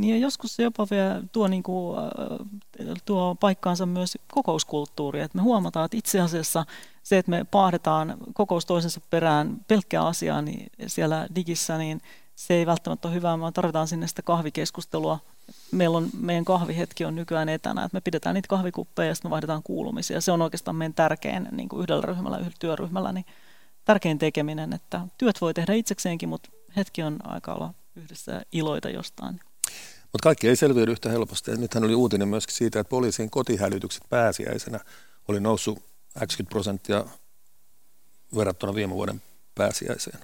[0.00, 5.20] Niin ja joskus se jopa vielä tuo, niin kuin, äh, tuo paikkaansa myös kokouskulttuuri.
[5.20, 6.64] Että me huomataan, että itse asiassa
[7.02, 12.00] se, että me paahdetaan kokous toisensa perään pelkkää asiaa niin siellä digissä, niin
[12.36, 13.36] se ei välttämättä ole hyvä.
[13.36, 15.18] Me tarvitaan sinne sitä kahvikeskustelua
[15.70, 19.30] meillä on, meidän kahvihetki on nykyään etänä, että me pidetään niitä kahvikuppeja ja sitten me
[19.30, 20.20] vaihdetaan kuulumisia.
[20.20, 23.26] Se on oikeastaan meidän tärkein niin kuin yhdellä ryhmällä, yhdellä työryhmällä, niin
[23.84, 29.40] tärkein tekeminen, että työt voi tehdä itsekseenkin, mutta hetki on aika olla yhdessä iloita jostain.
[30.12, 31.50] Mutta kaikki ei selviydy yhtä helposti.
[31.50, 34.80] Nythän oli uutinen myöskin siitä, että poliisin kotihälytykset pääsiäisenä
[35.28, 35.78] oli noussut
[36.14, 37.04] 80 prosenttia
[38.36, 39.22] verrattuna viime vuoden
[39.54, 40.18] pääsiäiseen.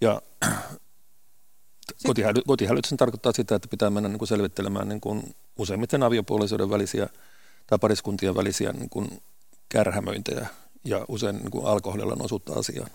[0.00, 0.22] Ja
[2.06, 7.08] kotihäly, kotihälytys tarkoittaa sitä, että pitää mennä niin kuin selvittelemään niin kuin useimmiten aviopuolisoiden välisiä
[7.66, 9.22] tai pariskuntien välisiä niin kuin
[9.68, 10.46] kärhämöintejä
[10.84, 12.90] ja usein niin kuin alkoholilla on osuutta asiaan.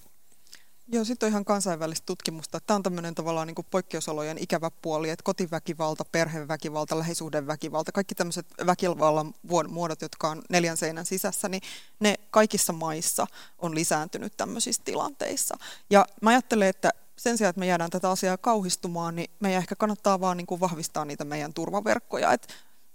[0.88, 2.60] Joo, sitten on ihan kansainvälistä tutkimusta.
[2.60, 9.34] Tämä on tämmöinen tavallaan niin poikkeusolojen ikävä puoli, että kotiväkivalta, perheväkivalta, lähisuhdeväkivalta, kaikki tämmöiset väkivallan
[9.68, 11.62] muodot, jotka on neljän seinän sisässä, niin
[12.00, 13.28] ne kaikissa maissa
[13.60, 15.58] on lisääntynyt tämmöisissä tilanteissa.
[15.90, 19.76] Ja mä ajattelen, että sen sijaan, että me jäädään tätä asiaa kauhistumaan, niin meidän ehkä
[19.76, 22.34] kannattaa vaan niin vahvistaa niitä meidän turvaverkkoja.
[22.34, 22.48] Et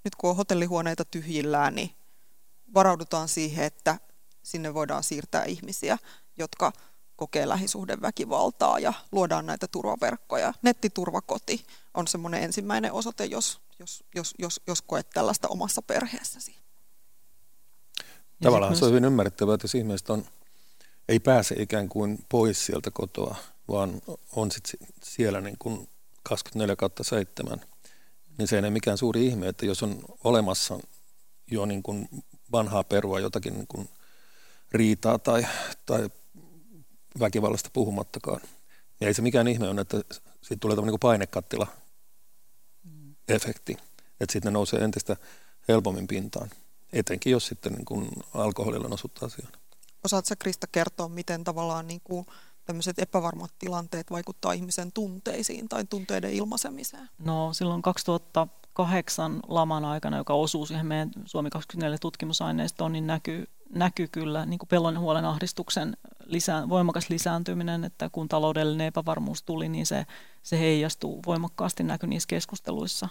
[0.05, 1.91] nyt kun on hotellihuoneita tyhjillään, niin
[2.75, 3.99] varaudutaan siihen, että
[4.43, 5.99] sinne voidaan siirtää ihmisiä,
[6.39, 6.73] jotka
[7.19, 10.55] kokee lähisuhdeväkivaltaa ja luodaan näitä turvaverkkoja.
[10.63, 16.57] Nettiturvakoti on semmoinen ensimmäinen osoite, jos, jos, jos, jos, jos koet tällaista omassa perheessäsi.
[18.43, 20.25] Tavallaan se on hyvin ymmärrettävää, että jos ihmiset on,
[21.09, 23.37] ei pääse ikään kuin pois sieltä kotoa,
[23.69, 24.03] vaan
[24.37, 24.71] on sit
[25.03, 25.89] siellä niin kuin
[26.23, 27.61] 24 7,
[28.39, 30.79] niin se ei ole mikään suuri ihme, että jos on olemassa
[31.51, 32.09] jo niin kuin
[32.53, 33.89] vanhaa perua, jotakin niin kuin
[34.73, 35.47] riitaa tai,
[35.87, 36.11] tai
[37.21, 38.41] väkivallasta puhumattakaan.
[39.01, 39.97] Ja ei se mikään ihme on, että
[40.43, 41.67] siitä tulee tämmöinen niin painekattila
[43.29, 43.77] efekti,
[44.21, 45.17] että sitten ne nousee entistä
[45.69, 46.51] helpommin pintaan,
[46.93, 49.53] etenkin jos sitten niin kuin alkoholilla osuttaa asiaan.
[50.05, 52.27] Osaatko Krista kertoa, miten tavallaan niin kuin
[52.65, 57.09] tämmöiset epävarmat tilanteet vaikuttaa ihmisen tunteisiin tai tunteiden ilmaisemiseen?
[57.19, 64.09] No silloin 2008 laman aikana, joka osuu siihen meidän Suomi 24 tutkimusaineistoon, niin näkyy, näkyy
[64.09, 69.87] kyllä niin kuin pelon huolen ahdistuksen lisää, voimakas lisääntyminen, että kun taloudellinen epävarmuus tuli, niin
[69.87, 70.07] se,
[70.43, 73.09] se heijastuu voimakkaasti näky niissä keskusteluissa.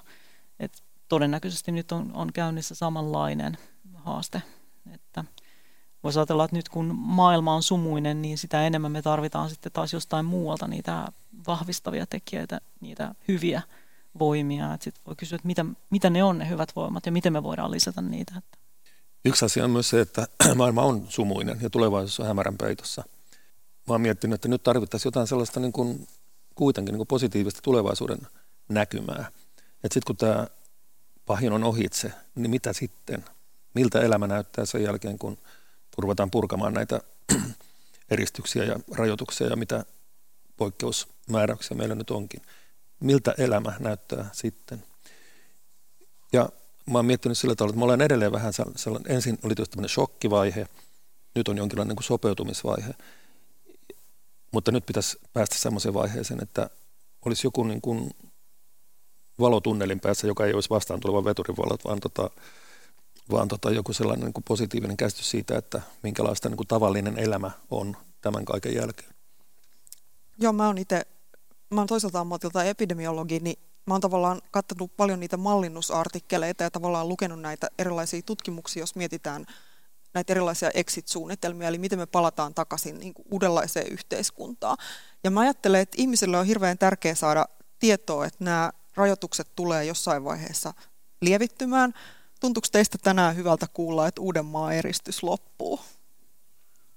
[0.59, 3.57] Et todennäköisesti nyt on, on käynnissä samanlainen
[3.93, 4.41] haaste,
[4.93, 5.23] että
[6.03, 9.93] voisi ajatella, että nyt kun maailma on sumuinen, niin sitä enemmän me tarvitaan sitten taas
[9.93, 11.07] jostain muualta niitä
[11.47, 13.61] vahvistavia tekijöitä, niitä hyviä
[14.19, 14.77] voimia.
[14.81, 17.71] Sitten voi kysyä, että mitä, mitä ne on ne hyvät voimat ja miten me voidaan
[17.71, 18.41] lisätä niitä.
[19.27, 23.03] Yksi asia on myös se, että maailma on sumuinen ja tulevaisuus on hämärän peitossa.
[23.87, 26.07] Mä oon miettinyt, että nyt tarvittaisiin jotain sellaista niin kuin,
[26.55, 28.19] kuitenkin niin kuin positiivista tulevaisuuden
[28.69, 29.31] näkymää.
[29.83, 30.47] Että sitten kun tämä
[31.25, 33.25] pahin on ohitse, niin mitä sitten?
[33.73, 35.37] Miltä elämä näyttää sen jälkeen, kun
[35.97, 37.01] ruvetaan purkamaan näitä
[38.11, 39.85] eristyksiä ja rajoituksia ja mitä
[40.57, 42.41] poikkeusmääräyksiä meillä nyt onkin.
[42.99, 44.83] Miltä elämä näyttää sitten?
[46.33, 46.49] Ja
[46.91, 49.89] mä oon miettinyt sillä tavalla, että mä olen edelleen vähän sellainen, ensin oli tietysti tämmöinen
[49.89, 50.67] shokkivaihe,
[51.35, 52.93] nyt on jonkinlainen niin kuin sopeutumisvaihe,
[54.51, 56.69] mutta nyt pitäisi päästä semmoiseen vaiheeseen, että
[57.25, 58.11] olisi joku niin kuin
[59.39, 62.29] valotunnelin päässä, joka ei olisi vastaan tuleva veturin valot, vaan, tota,
[63.31, 67.51] vaan tota joku sellainen niin kuin positiivinen käsitys siitä, että minkälaista niin kuin tavallinen elämä
[67.71, 69.13] on tämän kaiken jälkeen.
[70.39, 71.07] Joo, mä oon itse,
[71.69, 77.09] mä oon toisaalta ammatilta epidemiologi, niin mä oon tavallaan katsonut paljon niitä mallinnusartikkeleita ja tavallaan
[77.09, 79.45] lukenut näitä erilaisia tutkimuksia, jos mietitään
[80.13, 84.77] näitä erilaisia exit-suunnitelmia, eli miten me palataan takaisin niin kuin uudenlaiseen yhteiskuntaan.
[85.23, 87.45] Ja mä ajattelen, että ihmisille on hirveän tärkeää saada
[87.79, 90.73] tietoa, että nämä rajoitukset tulee jossain vaiheessa
[91.21, 91.93] lievittymään.
[92.39, 95.79] Tuntuuko teistä tänään hyvältä kuulla, että Uudenmaan eristys loppuu?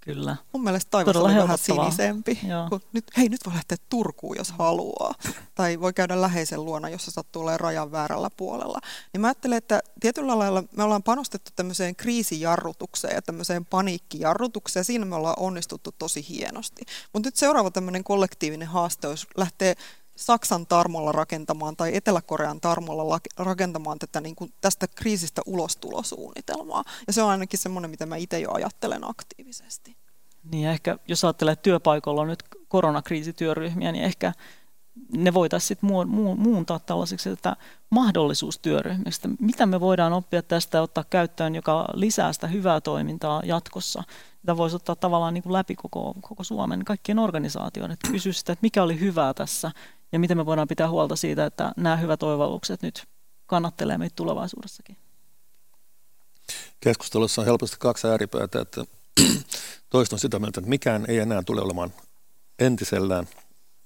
[0.01, 0.37] Kyllä.
[0.53, 2.41] Mun mielestä taivas Todella oli vähän sinisempi.
[2.69, 5.15] Kun nyt, hei, nyt voi lähteä Turkuun, jos haluaa.
[5.55, 8.81] tai voi käydä läheisen luona, jos se sattuu olemaan rajan väärällä puolella.
[9.13, 14.85] Niin mä ajattelen, että tietyllä lailla me ollaan panostettu tämmöiseen kriisijarrutukseen ja tämmöiseen paniikkijarrutukseen.
[14.85, 16.83] Siinä me ollaan onnistuttu tosi hienosti.
[17.13, 19.75] Mutta nyt seuraava tämmöinen kollektiivinen haaste olisi lähteä
[20.21, 26.85] Saksan tarmolla rakentamaan tai Etelä-Korean tarmolla rakentamaan tätä, niin kuin, tästä kriisistä ulostulosuunnitelmaa.
[27.07, 29.97] Ja se on ainakin semmoinen, mitä mä itse jo ajattelen aktiivisesti.
[30.53, 34.33] Niin ja ehkä jos ajattelee, että työpaikoilla on nyt koronakriisityöryhmiä, niin ehkä
[35.13, 35.91] ne voitaisiin sitten
[36.39, 37.57] muuntaa tällaisiksi että
[37.91, 39.29] mahdollisuustyöryhmistä.
[39.41, 44.03] Mitä me voidaan oppia tästä ja ottaa käyttöön, joka lisää sitä hyvää toimintaa jatkossa.
[44.41, 48.53] Sitä voisi ottaa tavallaan niin kuin läpi koko, koko Suomen kaikkien organisaatioiden, että kysyä sitä,
[48.53, 49.71] että mikä oli hyvää tässä
[50.13, 53.07] ja miten me voidaan pitää huolta siitä, että nämä hyvät oivallukset nyt
[53.47, 54.97] kannattelee meitä tulevaisuudessakin.
[56.81, 58.85] Keskustelussa on helposti kaksi ääripäätä, että
[59.91, 61.93] toista on sitä mieltä, että mikään ei enää tule olemaan
[62.59, 63.29] entisellään,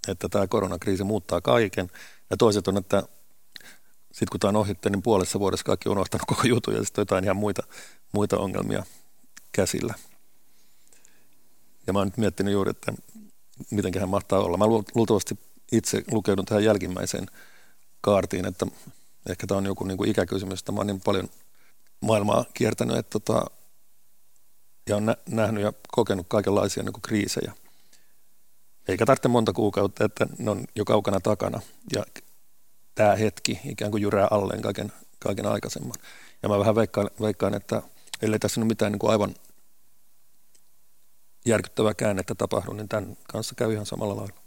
[0.08, 1.90] että tämä koronakriisi muuttaa kaiken.
[2.30, 3.02] Ja toiset on, että
[4.02, 7.02] sitten kun tämä on ohitte, niin puolessa vuodessa kaikki on unohtanut koko jutun ja sitten
[7.02, 7.62] jotain ihan muita,
[8.12, 8.84] muita ongelmia
[9.52, 9.94] käsillä.
[11.87, 12.92] Ja mä oon nyt miettinyt juuri, että
[13.70, 14.56] miten hän mahtaa olla.
[14.56, 15.38] Mä luultavasti
[15.72, 17.27] itse lukeudun tähän jälkimmäiseen
[18.00, 18.66] kaartiin, että
[19.29, 21.29] ehkä tämä on joku niin kuin ikäkysymys, että mä oon niin paljon
[22.00, 23.44] maailmaa kiertänyt että tota,
[24.88, 27.53] ja on nähnyt ja kokenut kaikenlaisia niin kuin kriisejä.
[28.88, 31.61] Eikä tarvitse monta kuukautta, että ne on jo kaukana takana.
[31.94, 32.05] Ja
[32.94, 35.96] tämä hetki ikään kuin jyrää alleen kaiken, kaiken aikaisemman.
[36.42, 37.83] Ja mä vähän veikkaan, veikkaan että
[38.22, 39.35] ellei tässä nyt mitään niin kuin aivan
[41.46, 44.43] järkyttävää käännettä tapahdu, niin tämän kanssa käy ihan samalla lailla.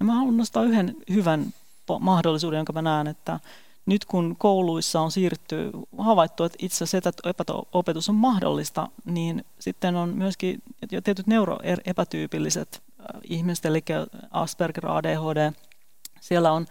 [0.00, 1.54] No mä haluan nostaa yhden hyvän
[2.00, 3.40] mahdollisuuden, jonka mä näen, että
[3.86, 10.08] nyt kun kouluissa on siirtyy, havaittu, että itse asiassa etäopetus on mahdollista, niin sitten on
[10.08, 13.84] myöskin tietyt neuroepätyypilliset äh, ihmiset, eli
[14.30, 15.52] Asperger, ADHD,
[16.20, 16.66] siellä on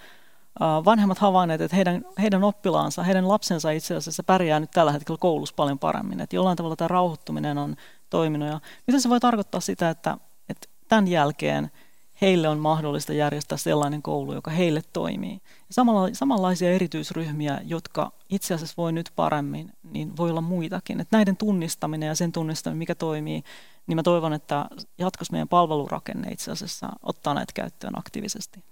[0.61, 5.17] äh, vanhemmat havainneet, että heidän, heidän oppilaansa, heidän lapsensa itse asiassa pärjää nyt tällä hetkellä
[5.17, 6.19] koulussa paljon paremmin.
[6.19, 7.75] Että jollain tavalla tämä rauhoittuminen on
[8.09, 8.49] toiminut.
[8.49, 10.17] Ja mitä se voi tarkoittaa sitä, että,
[10.49, 11.71] että tämän jälkeen
[12.21, 15.41] heille on mahdollista järjestää sellainen koulu, joka heille toimii.
[15.71, 20.99] Samalla, samanlaisia erityisryhmiä, jotka itse asiassa voi nyt paremmin, niin voi olla muitakin.
[20.99, 23.43] Että näiden tunnistaminen ja sen tunnistaminen, mikä toimii,
[23.87, 24.65] niin mä toivon, että
[24.97, 28.63] jatkossa meidän palvelurakenne itse asiassa ottaa näitä käyttöön aktiivisesti.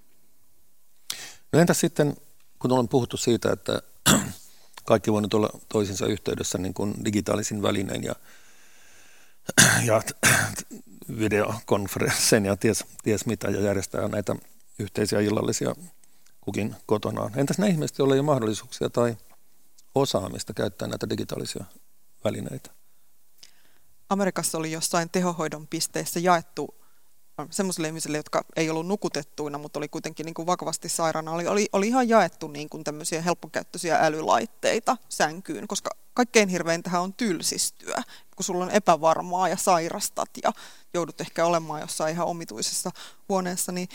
[1.52, 2.16] No entäs sitten,
[2.60, 3.82] kun on puhuttu siitä, että
[4.86, 8.16] kaikki voi nyt olla toisinsa yhteydessä niin kuin digitaalisin välinein ja,
[9.88, 10.02] ja
[11.20, 14.36] videokonferenssin ja ties, ties mitä ja järjestää näitä
[14.80, 15.76] yhteisiä illallisia
[16.42, 17.32] kukin kotonaan.
[17.40, 19.18] Entäs ne ihmiset, joilla ei ole mahdollisuuksia tai
[19.96, 21.66] osaamista käyttää näitä digitaalisia
[22.24, 22.72] välineitä?
[24.10, 26.76] Amerikassa oli jossain tehohoidon pisteessä jaettu
[27.50, 31.70] semmoisille ihmisille, jotka ei ollut nukutettuina, mutta oli kuitenkin niin kuin vakavasti sairaana, oli, oli,
[31.74, 38.04] oli ihan jaettu niin kuin tämmöisiä helppokäyttöisiä älylaitteita sänkyyn, koska kaikkein hirveintähän on tylsistyä,
[38.36, 40.52] kun sulla on epävarmaa ja sairastat ja
[40.94, 42.92] joudut ehkä olemaan jossain ihan omituisessa
[43.30, 43.90] huoneessa, niin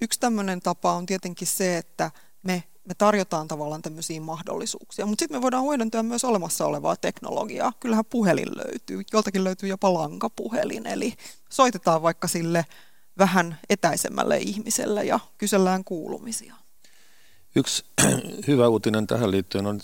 [0.00, 2.10] yksi tämmöinen tapa on tietenkin se, että
[2.42, 7.72] me, me tarjotaan tavallaan tämmöisiä mahdollisuuksia, mutta sitten me voidaan hyödyntää myös olemassa olevaa teknologiaa.
[7.80, 11.14] Kyllähän puhelin löytyy, joltakin löytyy jopa lankapuhelin, eli
[11.48, 12.66] soitetaan vaikka sille
[13.18, 16.54] vähän etäisemmälle ihmiselle ja kysellään kuulumisia.
[17.56, 17.84] Yksi
[18.48, 19.80] hyvä uutinen tähän liittyen on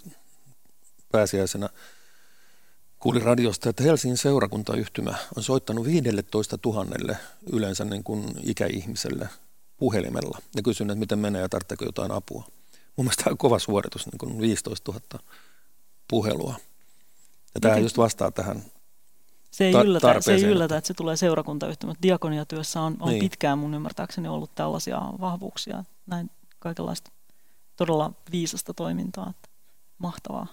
[1.13, 1.69] pääsiäisenä
[2.99, 7.17] kuulin radiosta, että Helsingin seurakuntayhtymä on soittanut 15 000
[7.53, 9.29] yleensä niin kuin ikäihmiselle
[9.77, 12.45] puhelimella ja kysynyt, että miten menee ja tarvitseeko jotain apua.
[12.97, 15.25] Mun mielestä tämä on kova suoritus, niin kuin 15 000
[16.09, 16.55] puhelua.
[17.55, 18.63] Ja tämä just vastaa tähän
[19.51, 21.95] se ei, yllätä, se ei yllätä, että se tulee seurakuntayhtymä.
[22.03, 23.21] Diakoniatyössä on, on niin.
[23.21, 27.11] pitkään mun ymmärtääkseni ollut tällaisia vahvuuksia, näin kaikenlaista
[27.77, 29.31] todella viisasta toimintaa.
[29.31, 29.49] Että
[29.99, 30.47] mahtavaa.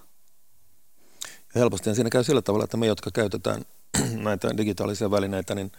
[1.55, 3.65] Ja helposti siinä käy sillä tavalla, että me, jotka käytetään
[4.27, 5.71] näitä digitaalisia välineitä, niin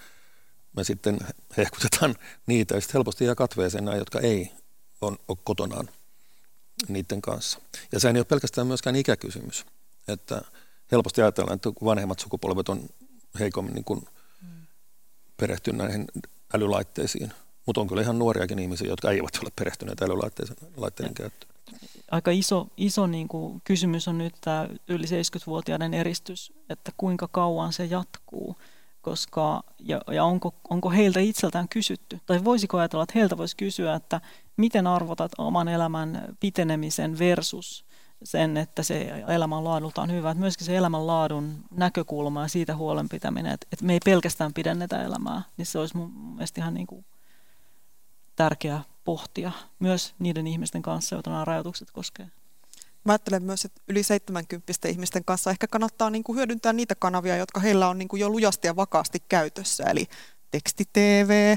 [0.76, 1.18] me sitten
[1.56, 2.14] hehkutetaan
[2.46, 4.52] niitä ja sitten helposti jää katveeseen nämä, jotka ei
[5.00, 5.88] ole, ole kotonaan
[6.88, 7.60] niiden kanssa.
[7.92, 9.66] Ja sehän ei ole pelkästään myöskään ikäkysymys,
[10.08, 10.42] että
[10.92, 12.88] helposti ajatellaan, että vanhemmat sukupolvet on
[13.38, 14.08] heikommin niin kuin
[15.36, 16.06] perehtynyt näihin
[16.54, 17.32] älylaitteisiin,
[17.66, 21.55] mutta on kyllä ihan nuoriakin ihmisiä, jotka eivät ole perehtyneet älylaitteiden käyttöön
[22.10, 27.72] aika iso, iso niin kuin kysymys on nyt tämä yli 70-vuotiaiden eristys, että kuinka kauan
[27.72, 28.56] se jatkuu,
[29.00, 33.94] koska, ja, ja onko, onko heiltä itseltään kysytty, tai voisiko ajatella, että heiltä voisi kysyä,
[33.94, 34.20] että
[34.56, 37.84] miten arvotat oman elämän pitenemisen versus
[38.22, 43.08] sen, että se elämän laadulta on hyvä, että myöskin se elämänlaadun näkökulma ja siitä huolen
[43.08, 46.86] pitäminen, että, että me ei pelkästään pidennetä elämää, niin se olisi mun mielestä ihan niin
[46.86, 47.04] kuin
[48.36, 52.26] tärkeä pohtia myös niiden ihmisten kanssa, joita nämä rajoitukset koskee.
[53.04, 57.36] Mä ajattelen myös, että yli 70 ihmisten kanssa ehkä kannattaa niin kuin hyödyntää niitä kanavia,
[57.36, 59.84] jotka heillä on niin kuin jo lujasti ja vakaasti käytössä.
[59.84, 60.06] Eli
[60.50, 61.56] teksti-TV,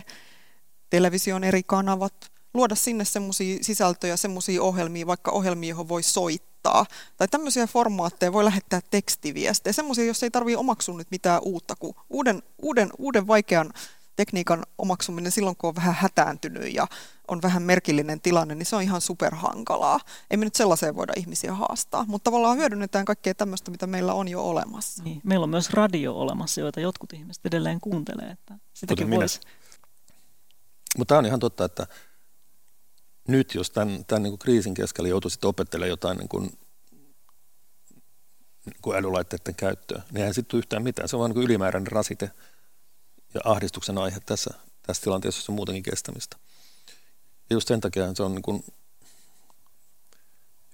[0.90, 2.14] television eri kanavat,
[2.54, 6.86] luoda sinne semmoisia sisältöjä, semmoisia ohjelmia, vaikka ohjelmia, johon voi soittaa.
[7.18, 11.96] Tai tämmöisiä formaatteja voi lähettää tekstiviestejä, semmoisia, jos ei tarvitse omaksua nyt mitään uutta, kuin
[12.10, 13.74] uuden, uuden, uuden vaikean
[14.20, 16.88] tekniikan omaksuminen silloin, kun on vähän hätääntynyt ja
[17.28, 20.00] on vähän merkillinen tilanne, niin se on ihan superhankalaa.
[20.32, 24.28] Ei me nyt sellaiseen voida ihmisiä haastaa, mutta tavallaan hyödynnetään kaikkea tämmöistä, mitä meillä on
[24.28, 25.04] jo olemassa.
[25.04, 25.22] Niin.
[25.24, 28.32] Meillä on myös radio olemassa, joita jotkut ihmiset edelleen kuuntelee.
[28.32, 29.40] Että sitäkin voisi.
[30.98, 31.88] Mutta tämä on ihan totta, että
[33.28, 36.44] nyt jos tämän, tämän niin kuin kriisin keskellä joutuisit opettelemaan jotain niin kuin,
[38.66, 41.10] niin kuin älylaitteiden käyttöä, niin eihän sitten yhtään mitään.
[41.10, 42.32] Se on vain niin ylimääräinen rasite
[43.34, 44.54] ja ahdistuksen aihe tässä,
[44.88, 46.38] tässä tilanteessa, jossa on muutenkin kestämistä.
[47.50, 48.64] Ja just sen takia se on niin kuin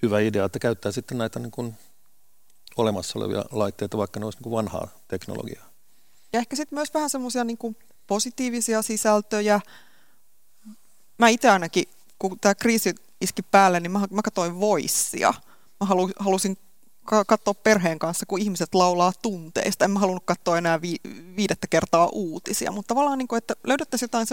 [0.02, 1.76] hyvä idea, että käyttää sitten näitä niin kuin
[2.78, 5.70] olemassa olevia laitteita, vaikka ne olisi niin kuin vanhaa teknologiaa.
[6.34, 7.58] Ja ehkä sitten myös vähän semmoisia niin
[8.08, 9.60] positiivisia sisältöjä.
[11.18, 11.84] Mä itse ainakin,
[12.20, 15.34] kun tämä kriisi iski päälle, niin mä, mä katsoin voissia.
[15.80, 16.58] Mä halu, halusin
[17.28, 19.86] katsoa perheen kanssa, kun ihmiset laulaa tunteista.
[19.86, 20.96] En mä halunnut katsoa enää vi,
[21.36, 24.28] viidettä kertaa uutisia, mutta tavallaan, niin kuin, että löydettäisiin jotain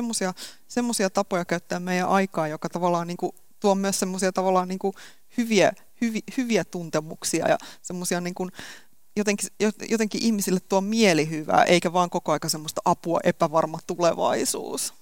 [0.69, 4.95] semmoisia tapoja käyttää meidän aikaa, joka tavallaan niin kuin, tuo myös semmoisia tavallaan niin kuin,
[5.37, 8.35] hyviä, hyvi, hyviä tuntemuksia ja semmoisia niin
[9.17, 9.49] jotenkin,
[9.89, 14.95] jotenkin ihmisille tuo mielihyvää, eikä vaan koko aika semmoista apua, epävarma tulevaisuus.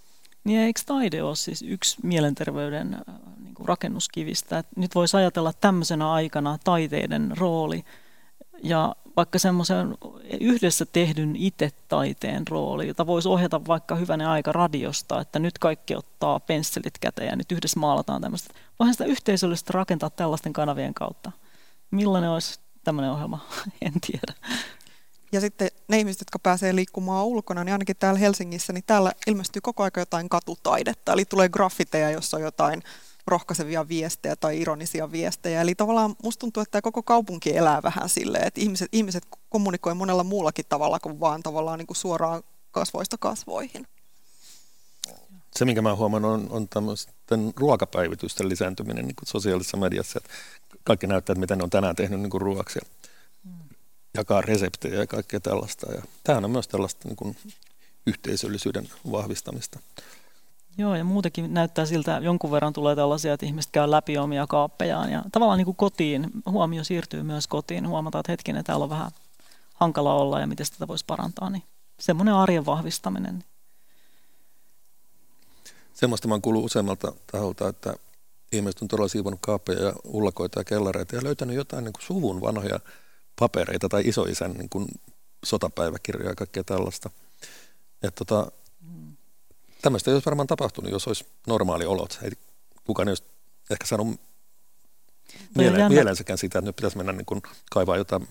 [0.45, 3.15] Niin eikö taide ole siis yksi mielenterveyden äh,
[3.45, 4.59] niin kuin rakennuskivistä?
[4.59, 7.85] Et nyt voisi ajatella tämmöisenä aikana taiteiden rooli
[8.63, 9.95] ja vaikka semmoisen
[10.41, 15.97] yhdessä tehdyn itse taiteen rooli, jota voisi ohjata vaikka hyvänen aika radiosta, että nyt kaikki
[15.97, 18.55] ottaa pensselit käteen ja nyt yhdessä maalataan tämmöistä.
[18.79, 21.33] Voihan sitä yhteisöllistä rakentaa tällaisten kanavien kautta.
[21.91, 23.47] Millainen olisi tämmöinen ohjelma?
[23.87, 24.35] en tiedä.
[25.33, 29.61] Ja sitten ne ihmiset, jotka pääsee liikkumaan ulkona, niin ainakin täällä Helsingissä, niin täällä ilmestyy
[29.63, 31.13] koko ajan jotain katutaidetta.
[31.13, 32.83] Eli tulee graffiteja, jossa on jotain
[33.27, 35.61] rohkaisevia viestejä tai ironisia viestejä.
[35.61, 40.25] Eli tavallaan musta tuntuu, että koko kaupunki elää vähän silleen, että ihmiset, ihmiset kommunikoi monella
[40.25, 43.87] muullakin tavalla kuin vaan tavallaan niin kuin suoraan kasvoista kasvoihin.
[45.57, 50.21] Se, minkä mä huomaan, on, on tämmöisten ruokapäivitysten lisääntyminen niin kuin sosiaalisessa mediassa.
[50.85, 52.79] Kaikki näyttää, että mitä ne on tänään tehnyt niin kuin ruoaksi
[54.15, 55.93] jakaa reseptejä ja kaikkea tällaista.
[55.93, 57.37] Ja tämähän on myös tällaista niin kuin
[58.07, 59.79] yhteisöllisyyden vahvistamista.
[60.79, 64.47] Joo, ja muutenkin näyttää siltä, että jonkun verran tulee tällaisia, että ihmiset käy läpi omia
[64.47, 65.13] kaappejaan.
[65.13, 67.89] Ja tavallaan niin kuin kotiin, huomio siirtyy myös kotiin.
[67.89, 69.11] Huomataan, että hetkinen, täällä on vähän
[69.75, 71.51] hankala olla ja miten sitä voisi parantaa.
[71.51, 71.63] Niin
[72.01, 73.45] semmoinen arjen vahvistaminen.
[75.95, 77.95] Semmoista mä kuullut useammalta taholta, että
[78.53, 82.41] ihmiset on todella siivonut kaappeja ja ullakoita ja kellareita ja löytänyt jotain niin kuin suvun
[82.41, 82.81] vanhoja
[83.41, 84.89] papereita tai isoisän niin kuin
[85.45, 87.11] sotapäiväkirjoja ja kaikkea tällaista.
[88.03, 89.17] Että tota, mm.
[89.83, 92.19] tämmöistä ei olisi varmaan tapahtunut, jos olisi normaali olot.
[92.23, 92.31] Ei
[92.85, 93.25] kukaan ei olisi
[93.71, 94.21] ehkä saanut
[95.55, 98.29] mielen, mielensäkään sitä, että nyt pitäisi mennä niin kuin kaivaa jotain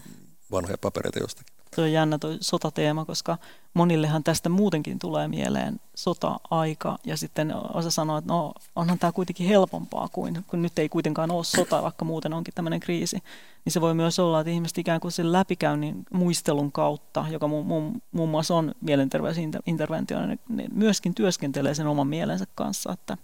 [0.52, 1.54] vanhoja papereita jostakin.
[1.76, 3.38] Tuo on jännä tuo sotateema, koska
[3.74, 6.98] monillehan tästä muutenkin tulee mieleen sota-aika.
[7.06, 11.32] Ja sitten osa sanoo, että no onhan tämä kuitenkin helpompaa kuin, kun nyt ei kuitenkaan
[11.32, 13.24] ole sota, vaikka muuten onkin tämmöinen kriisi.
[13.66, 17.50] Niin se voi myös olla, että ihmiset ikään kuin sen läpikäynnin muistelun kautta, joka mu-
[17.50, 23.18] mu- muun muassa on mielenterveysinterventio, niin ne myöskin työskentelee sen oman mielensä kanssa, että,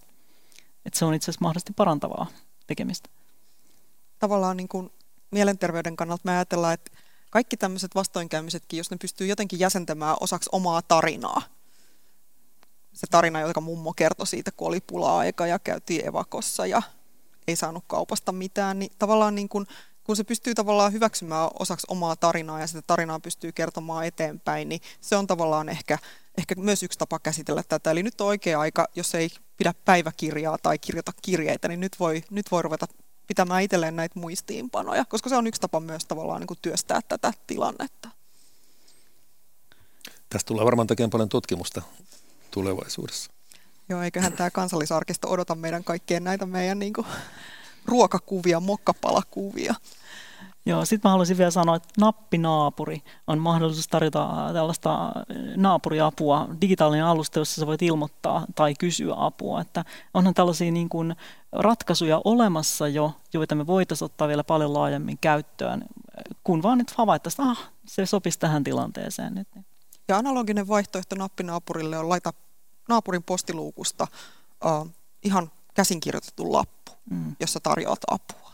[0.85, 2.27] että se on itse asiassa mahdollisesti parantavaa
[2.67, 3.09] tekemistä.
[4.19, 4.91] Tavallaan niin kuin
[5.31, 6.91] mielenterveyden kannalta me ajatellaan, että
[7.29, 11.41] kaikki tämmöiset vastoinkäymisetkin, jos ne pystyy jotenkin jäsentämään osaksi omaa tarinaa.
[12.93, 16.81] Se tarina, joka mummo kertoi siitä, kun oli pula-aika ja käytiin evakossa ja
[17.47, 19.65] ei saanut kaupasta mitään, niin tavallaan niin kun,
[20.05, 24.81] kun se pystyy tavallaan hyväksymään osaksi omaa tarinaa ja sitä tarinaa pystyy kertomaan eteenpäin, niin
[25.01, 25.97] se on tavallaan ehkä,
[26.37, 27.91] ehkä myös yksi tapa käsitellä tätä.
[27.91, 32.23] Eli nyt on oikea aika, jos ei pidä päiväkirjaa tai kirjoita kirjeitä, niin nyt voi,
[32.29, 32.87] nyt voi ruveta
[33.27, 37.33] pitämään itselleen näitä muistiinpanoja, koska se on yksi tapa myös tavallaan niin kuin työstää tätä
[37.47, 38.09] tilannetta.
[40.29, 41.81] Tästä tulee varmaan tekemään paljon tutkimusta
[42.51, 43.31] tulevaisuudessa.
[43.89, 47.07] Joo, eiköhän tämä kansallisarkisto odota meidän kaikkien näitä meidän niin kuin,
[47.85, 49.75] ruokakuvia, mokkapalakuvia.
[50.67, 55.11] Joo, sitten mä haluaisin vielä sanoa, että nappinaapuri on mahdollisuus tarjota tällaista
[55.55, 59.61] naapuriapua, digitaalinen alusta, jossa sä voit ilmoittaa tai kysyä apua.
[59.61, 61.15] Että onhan tällaisia niin kuin
[61.51, 65.85] ratkaisuja olemassa jo, joita me voitaisiin ottaa vielä paljon laajemmin käyttöön,
[66.43, 69.47] kun vaan nyt havaittaisiin, että ah, se sopisi tähän tilanteeseen nyt.
[70.07, 72.33] Ja analoginen vaihtoehto nappinaapurille on laita
[72.89, 74.07] naapurin postiluukusta
[74.65, 74.89] uh,
[75.23, 76.74] ihan käsinkirjoitettu lappu,
[77.09, 77.35] mm.
[77.39, 78.51] jossa tarjoat apua.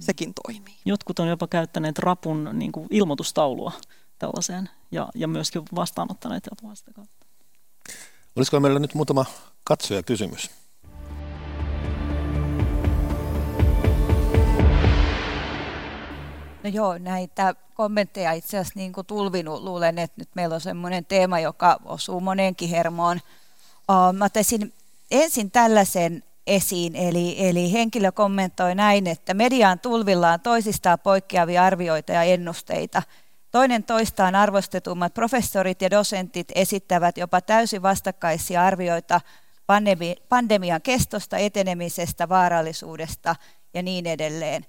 [0.00, 0.76] Sekin toimii.
[0.84, 3.72] Jotkut on jopa käyttäneet rapun niin kuin ilmoitustaulua
[4.18, 7.26] tällaiseen ja, ja myöskin vastaanottaneet apua sitä kautta.
[8.36, 9.24] Olisiko meillä nyt muutama
[9.64, 10.50] katsojakysymys?
[16.64, 19.62] No joo, näitä kommentteja itse asiassa niin kuin tulvinut.
[19.62, 23.20] Luulen, että nyt meillä on semmoinen teema, joka osuu monenkin hermoon.
[23.88, 24.28] Uh, mä
[25.10, 32.22] ensin tällaisen esiin, eli, eli henkilö kommentoi näin, että mediaan tulvillaan toisistaan poikkeavia arvioita ja
[32.22, 33.02] ennusteita.
[33.50, 39.20] Toinen toistaan arvostetummat professorit ja dosentit esittävät jopa täysin vastakkaisia arvioita
[40.28, 43.36] pandemian kestosta, etenemisestä, vaarallisuudesta
[43.74, 44.66] ja niin edelleen.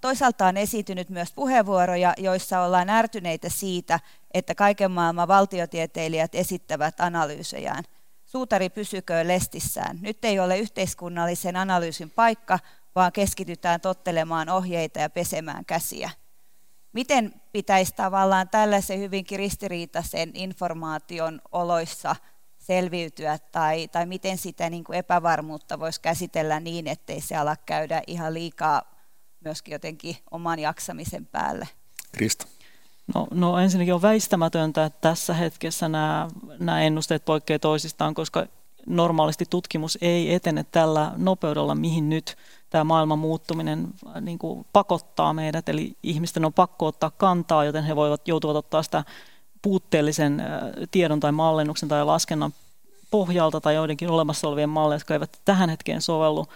[0.00, 4.00] Toisaalta on esiintynyt myös puheenvuoroja, joissa ollaan ärtyneitä siitä,
[4.34, 7.84] että kaiken maailman valtiotieteilijät esittävät analyysejään.
[8.28, 9.98] Suutari pysyköön lestissään.
[10.00, 12.58] Nyt ei ole yhteiskunnallisen analyysin paikka,
[12.94, 16.10] vaan keskitytään tottelemaan ohjeita ja pesemään käsiä.
[16.92, 22.16] Miten pitäisi tavallaan tällaisen hyvinkin ristiriitaisen informaation oloissa
[22.58, 28.02] selviytyä tai, tai miten sitä niin kuin epävarmuutta voisi käsitellä niin, ettei se ala käydä
[28.06, 28.94] ihan liikaa
[29.40, 31.68] myöskin jotenkin oman jaksamisen päälle?
[32.12, 32.46] Krista.
[33.14, 36.28] No, no ensinnäkin on väistämätöntä, että tässä hetkessä nämä,
[36.58, 38.46] nämä ennusteet poikkeavat toisistaan, koska
[38.86, 42.36] normaalisti tutkimus ei etene tällä nopeudella, mihin nyt
[42.70, 45.68] tämä maailman muuttuminen äh, niin kuin pakottaa meidät.
[45.68, 49.04] Eli ihmisten on pakko ottaa kantaa, joten he voivat joutuvat ottaa sitä
[49.62, 50.46] puutteellisen äh,
[50.90, 52.52] tiedon tai mallennuksen tai laskennan
[53.10, 56.46] pohjalta tai joidenkin olemassa olevien malleja, jotka eivät tähän hetkeen sovellu.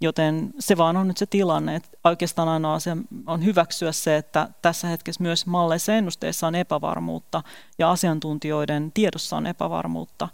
[0.00, 2.96] Joten se vaan on nyt se tilanne, että oikeastaan ainoa asia
[3.26, 7.42] on hyväksyä se, että tässä hetkessä myös malleissa ennusteissa on epävarmuutta
[7.78, 10.28] ja asiantuntijoiden tiedossa on epävarmuutta.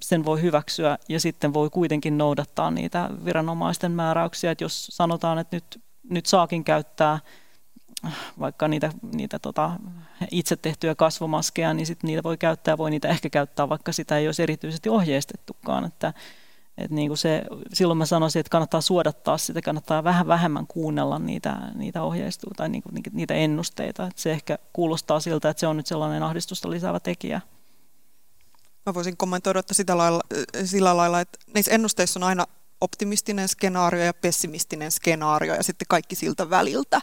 [0.00, 5.56] Sen voi hyväksyä ja sitten voi kuitenkin noudattaa niitä viranomaisten määräyksiä, että jos sanotaan, että
[5.56, 7.18] nyt, nyt saakin käyttää
[8.40, 9.70] vaikka niitä, niitä tota,
[10.30, 14.28] itse tehtyjä kasvomaskeja, niin sitten niitä voi käyttää, voi niitä ehkä käyttää, vaikka sitä ei
[14.28, 16.12] olisi erityisesti ohjeistettukaan, että
[16.78, 21.18] et niin kuin se, silloin mä sanoisin, että kannattaa suodattaa sitä, kannattaa vähän vähemmän kuunnella
[21.18, 24.06] niitä, niitä ohjeistua tai niin kuin, niitä ennusteita.
[24.06, 27.40] Et se ehkä kuulostaa siltä, että se on nyt sellainen ahdistusta lisäävä tekijä.
[28.86, 30.20] Mä voisin kommentoida, että sitä lailla,
[30.64, 32.46] sillä lailla, että näissä ennusteissa on aina
[32.80, 37.00] optimistinen skenaario ja pessimistinen skenaario ja sitten kaikki siltä väliltä.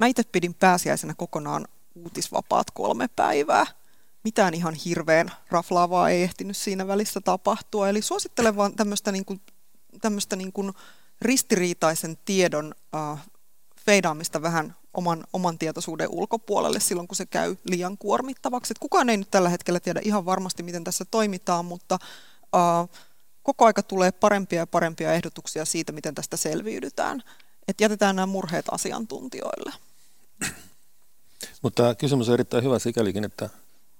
[0.00, 3.66] Mä itse pidin pääsiäisenä kokonaan uutisvapaat kolme päivää.
[4.24, 7.88] Mitään ihan hirveän raflaavaa ei ehtinyt siinä välissä tapahtua.
[7.88, 9.40] Eli suosittelen vaan tämmöistä, niin kuin,
[10.00, 10.72] tämmöistä niin kuin
[11.20, 13.26] ristiriitaisen tiedon äh,
[13.86, 18.72] feidaamista vähän oman, oman tietoisuuden ulkopuolelle silloin, kun se käy liian kuormittavaksi.
[18.72, 21.98] Et kukaan ei nyt tällä hetkellä tiedä ihan varmasti, miten tässä toimitaan, mutta
[22.54, 22.88] uh,
[23.42, 27.22] koko aika tulee parempia ja parempia ehdotuksia siitä, miten tästä selviydytään.
[27.68, 29.72] Et jätetään nämä murheet asiantuntijoille.
[31.62, 33.50] Mutta kysymys on erittäin hyvä sikälikin, että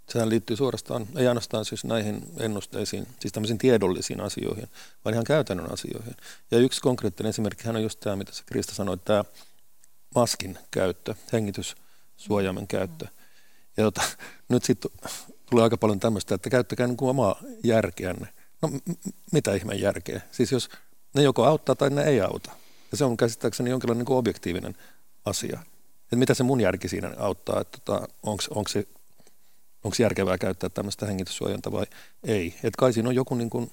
[0.08, 4.68] sehän liittyy suorastaan, ei ainoastaan siis näihin ennusteisiin, siis tämmöisiin tiedollisiin asioihin,
[5.04, 6.16] vaan ihan käytännön asioihin.
[6.50, 9.24] Ja yksi konkreettinen esimerkki on just tämä, mitä se Krista sanoi, tämä
[10.14, 13.06] maskin käyttö, hengityssuojaimen käyttö.
[13.76, 14.02] Ja jota,
[14.48, 14.90] nyt sitten
[15.50, 18.28] tulee aika paljon tämmöistä, että käyttäkää niin kuin omaa järkeänne.
[18.62, 20.20] No m- mitä ihmeen järkeä?
[20.30, 20.68] Siis jos
[21.14, 22.50] ne joko auttaa tai ne ei auta.
[22.90, 24.76] Ja se on käsittääkseni jonkinlainen niin objektiivinen
[25.24, 25.60] asia.
[26.02, 28.86] Että mitä se mun järki siinä auttaa, että tota, onko se
[29.84, 31.86] onko järkevää käyttää tämmöistä hengityssuojanta vai
[32.24, 32.54] ei.
[32.56, 33.70] Että kai siinä on joku niin kuin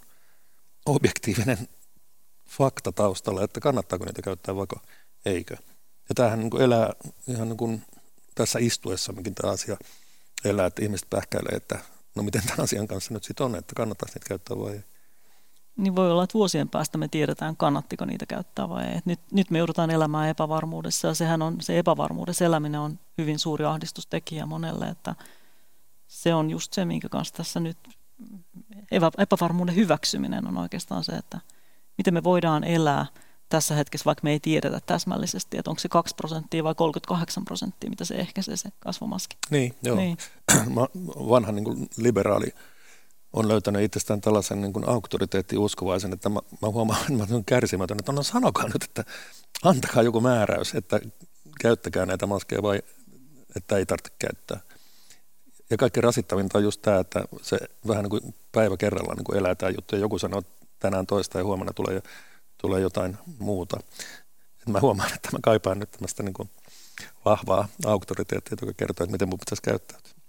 [0.86, 1.68] objektiivinen
[2.49, 4.80] fakta taustalla, että kannattaako niitä käyttää vaikka
[5.26, 5.55] eikö.
[6.09, 6.93] Ja tämähän niin kuin elää
[7.28, 7.84] ihan niin kuin
[8.36, 9.78] tässä istuessammekin tämä asia
[10.45, 11.80] elää, että ihmiset pähkäilee, että
[12.16, 14.84] no miten tämän asian kanssa nyt sitten on, että kannattaa niitä käyttää vai ei.
[15.78, 18.99] Niin voi olla, että vuosien päästä me tiedetään, kannattiko niitä käyttää vai ei.
[19.05, 23.66] Nyt, nyt me joudutaan elämään epävarmuudessa ja sehän on, se epävarmuudessa eläminen on hyvin suuri
[23.66, 25.16] ahdistustekijä monelle, että
[26.22, 27.78] se on just se, minkä kanssa tässä nyt
[29.17, 31.39] epävarmuuden hyväksyminen on oikeastaan se, että
[31.97, 33.05] miten me voidaan elää–
[33.51, 37.89] tässä hetkessä, vaikka me ei tiedetä täsmällisesti, että onko se 2 prosenttia vai 38 prosenttia,
[37.89, 39.38] mitä se ehkäisee se kasvomaski.
[39.49, 39.95] Niin, joo.
[39.95, 40.17] Niin.
[41.30, 42.55] Vanha niin liberaali
[43.34, 47.97] on löytänyt itsestään tällaisen niin kuin auktoriteettiuskovaisen, että mä, mä huomaan, että mä olen kärsimätön,
[47.99, 49.03] että no sanokaa nyt, että
[49.63, 50.99] antakaa joku määräys, että
[51.61, 52.82] käyttäkää näitä maskeja vai
[53.55, 54.59] että ei tarvitse käyttää.
[55.72, 59.38] Ja kaikki rasittavinta on just tämä, että se vähän niin kuin päivä kerrallaan niin kuin
[59.38, 60.41] elää tämä juttu ja joku sanoo
[60.80, 62.01] tänään toista ja huomenna tulee
[62.61, 63.80] tulee jotain muuta.
[64.61, 66.49] Et mä huomaan, että mä kaipaan nyt tämmöistä niin
[67.26, 70.20] vahvaa auktoriteettia, joka kertoo, että miten mun pitäisi käyttäytyä.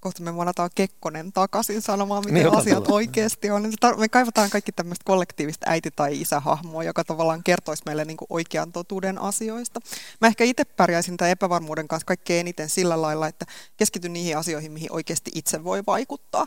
[0.00, 2.96] Kohta me vanataan Kekkonen takaisin sanomaan, miten niin, asiat tulla.
[2.96, 3.72] oikeasti on.
[3.96, 9.18] Me kaivataan kaikki tämmöistä kollektiivista äiti- tai isähahmoa, joka tavallaan kertoisi meille niin oikean totuuden
[9.18, 9.80] asioista.
[10.20, 13.46] Mä ehkä itse pärjäisin tämän epävarmuuden kanssa kaikkein eniten sillä lailla, että
[13.76, 16.46] keskityn niihin asioihin, mihin oikeasti itse voi vaikuttaa.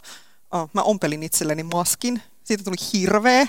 [0.74, 3.48] Mä ompelin itselleni maskin, siitä tuli hirveä,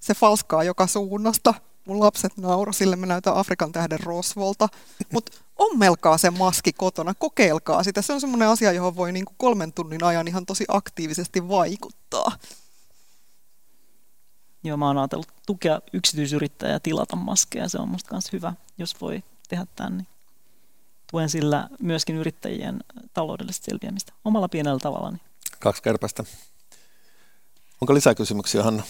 [0.00, 1.54] se falskaa joka suunnasta.
[1.88, 4.68] Mun lapset nauro, sille me näytän Afrikan tähden rosvolta.
[5.12, 8.02] Mutta ommelkaa se maski kotona, kokeilkaa sitä.
[8.02, 12.32] Se on semmoinen asia, johon voi niinku kolmen tunnin ajan ihan tosi aktiivisesti vaikuttaa.
[14.64, 17.68] Joo, mä oon ajatellut tukea yksityisyrittäjää tilata maskeja.
[17.68, 19.96] Se on musta myös hyvä, jos voi tehdä tämän.
[19.96, 20.06] Niin
[21.10, 22.80] tuen sillä myöskin yrittäjien
[23.14, 25.18] taloudellista selviämistä omalla pienellä tavalla.
[25.58, 26.24] Kaksi kärpästä.
[27.80, 28.82] Onko lisäkysymyksiä, Hanna?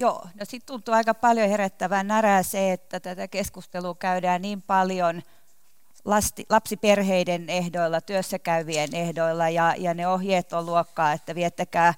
[0.00, 5.22] Joo, no sitten tuntuu aika paljon herättävän närää se, että tätä keskustelua käydään niin paljon
[6.04, 11.94] lasti, lapsiperheiden ehdoilla, työssäkäyvien ehdoilla ja, ja ne ohjeet on luokkaa, että viettäkää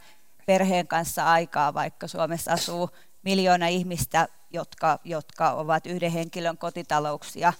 [0.46, 2.90] perheen kanssa aikaa, vaikka Suomessa asuu
[3.22, 7.52] miljoona ihmistä jotka, jotka ovat yhden henkilön kotitalouksia.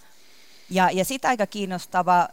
[0.70, 2.28] Ja, ja sitä aika kiinnostava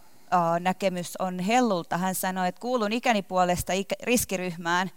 [0.59, 1.97] näkemys on Hellulta.
[1.97, 4.91] Hän sanoi, että kuulun ikäni puolesta riskiryhmään,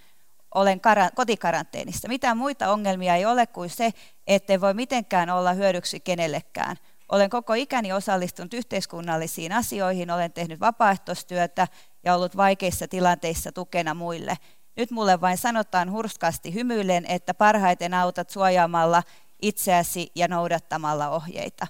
[0.55, 2.09] olen kara, kotikaranteenissa.
[2.09, 3.91] Mitään muita ongelmia ei ole kuin se,
[4.27, 6.77] ettei voi mitenkään olla hyödyksi kenellekään.
[7.09, 11.69] Olen koko ikäni osallistunut yhteiskunnallisiin asioihin, olen tehnyt vapaaehtoistyötä
[12.05, 14.37] ja ollut vaikeissa tilanteissa tukena muille.
[14.77, 19.03] Nyt mulle vain sanotaan hurskaasti hymyillen, että parhaiten autat suojaamalla
[19.43, 21.67] itseäsi ja noudattamalla ohjeita.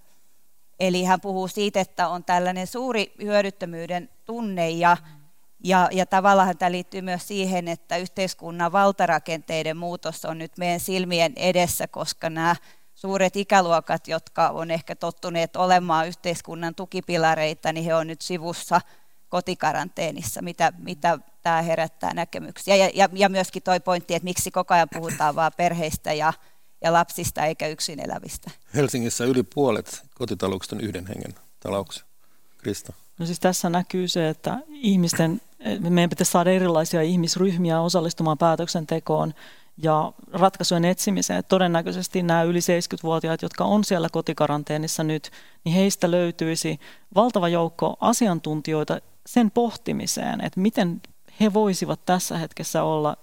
[0.81, 4.97] Eli hän puhuu siitä, että on tällainen suuri hyödyttömyyden tunne ja,
[5.65, 11.33] ja, ja tavallaan tämä liittyy myös siihen, että yhteiskunnan valtarakenteiden muutos on nyt meidän silmien
[11.37, 12.57] edessä, koska nämä
[12.95, 18.81] suuret ikäluokat, jotka on ehkä tottuneet olemaan yhteiskunnan tukipilareita, niin he on nyt sivussa
[19.29, 22.77] kotikaranteenissa, mitä, mitä tämä herättää näkemyksiä.
[22.77, 26.33] Ja, ja, ja myöskin toi pointti, että miksi koko ajan puhutaan vain perheistä ja,
[26.81, 28.51] ja lapsista eikä yksin elävistä.
[28.75, 32.05] Helsingissä yli puolet kotitalouksista on yhden hengen talouksia.
[32.59, 32.93] Krista.
[33.19, 35.41] No siis tässä näkyy se, että ihmisten,
[35.91, 39.35] meidän pitäisi saada erilaisia ihmisryhmiä osallistumaan päätöksentekoon
[39.83, 41.45] ja ratkaisujen etsimiseen.
[41.49, 45.31] Todennäköisesti nämä yli 70-vuotiaat, jotka on siellä kotikaranteenissa nyt,
[45.65, 46.81] niin heistä löytyisi
[47.15, 51.01] valtava joukko asiantuntijoita sen pohtimiseen, että miten
[51.41, 53.17] he voisivat tässä hetkessä olla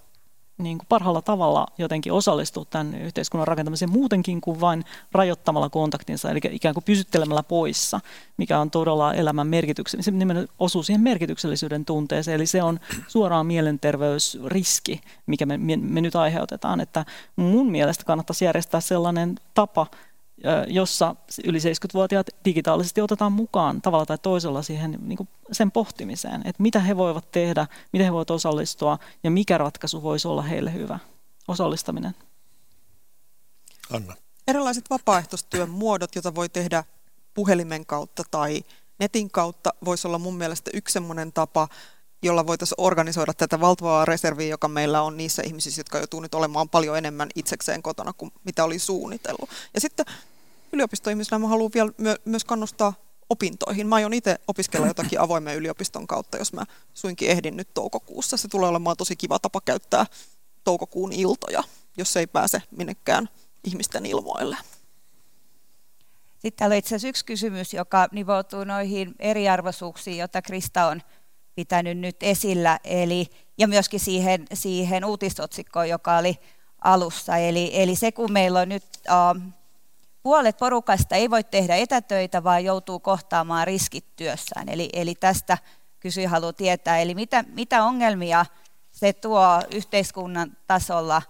[0.60, 6.40] niin kuin parhaalla tavalla jotenkin osallistua tämän yhteiskunnan rakentamiseen muutenkin kuin vain rajoittamalla kontaktinsa, eli
[6.52, 8.00] ikään kuin pysyttelemällä poissa,
[8.38, 10.12] mikä on todella elämän merkityksen, se
[10.60, 16.82] osuu siihen merkityksellisyyden tunteeseen, eli se on suoraan mielenterveysriski, mikä me, me, me nyt aiheutetaan,
[16.82, 17.06] että
[17.36, 19.88] mun mielestä kannattaisi järjestää sellainen tapa,
[20.68, 26.64] jossa yli 70-vuotiaat digitaalisesti otetaan mukaan tavalla tai toisella siihen niin kuin sen pohtimiseen, että
[26.64, 31.00] mitä he voivat tehdä, miten he voivat osallistua ja mikä ratkaisu voisi olla heille hyvä.
[31.48, 32.16] Osallistaminen.
[33.94, 34.16] Anna.
[34.48, 36.84] Erilaiset vapaaehtoistyön muodot, joita voi tehdä
[37.34, 38.64] puhelimen kautta tai
[39.00, 41.68] netin kautta, voisi olla mun mielestä yksi sellainen tapa,
[42.24, 46.70] jolla voitaisiin organisoida tätä valtavaa reserviä, joka meillä on niissä ihmisissä, jotka joutuu nyt olemaan
[46.70, 49.50] paljon enemmän itsekseen kotona kuin mitä oli suunnitellut.
[49.74, 50.06] Ja sitten
[50.74, 52.94] yliopistoihmisenä mä haluan vielä my- myös kannustaa
[53.30, 53.88] opintoihin.
[53.88, 56.64] Mä aion itse opiskella jotakin avoimen yliopiston kautta, jos mä
[56.94, 58.38] suinkin ehdin nyt toukokuussa.
[58.38, 60.06] Se tulee olemaan tosi kiva tapa käyttää
[60.64, 61.64] toukokuun iltoja,
[61.98, 63.30] jos ei pääse minnekään
[63.64, 64.58] ihmisten ilmoille.
[66.40, 71.02] Sitten täällä on itse asiassa yksi kysymys, joka nivoutuu noihin eriarvoisuuksiin, joita Krista on
[71.56, 76.40] pitänyt nyt esillä, eli, ja myöskin siihen, siihen uutisotsikkoon, joka oli
[76.84, 77.38] alussa.
[77.38, 79.42] Eli, eli se, kun meillä on nyt uh,
[80.24, 84.70] puolet porukasta ei voi tehdä etätöitä, vaan joutuu kohtaamaan riskit työssään.
[84.70, 85.58] Eli, eli tästä
[86.00, 88.46] kysyi haluaa tietää, eli mitä, mitä ongelmia
[88.92, 91.22] se tuo yhteiskunnan tasolla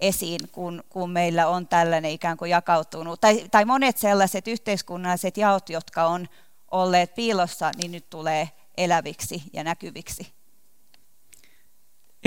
[0.00, 5.68] esiin, kun, kun meillä on tällainen ikään kuin jakautunut, tai, tai monet sellaiset yhteiskunnalliset jaot,
[5.68, 6.28] jotka on
[6.70, 10.37] olleet piilossa, niin nyt tulee eläviksi ja näkyviksi.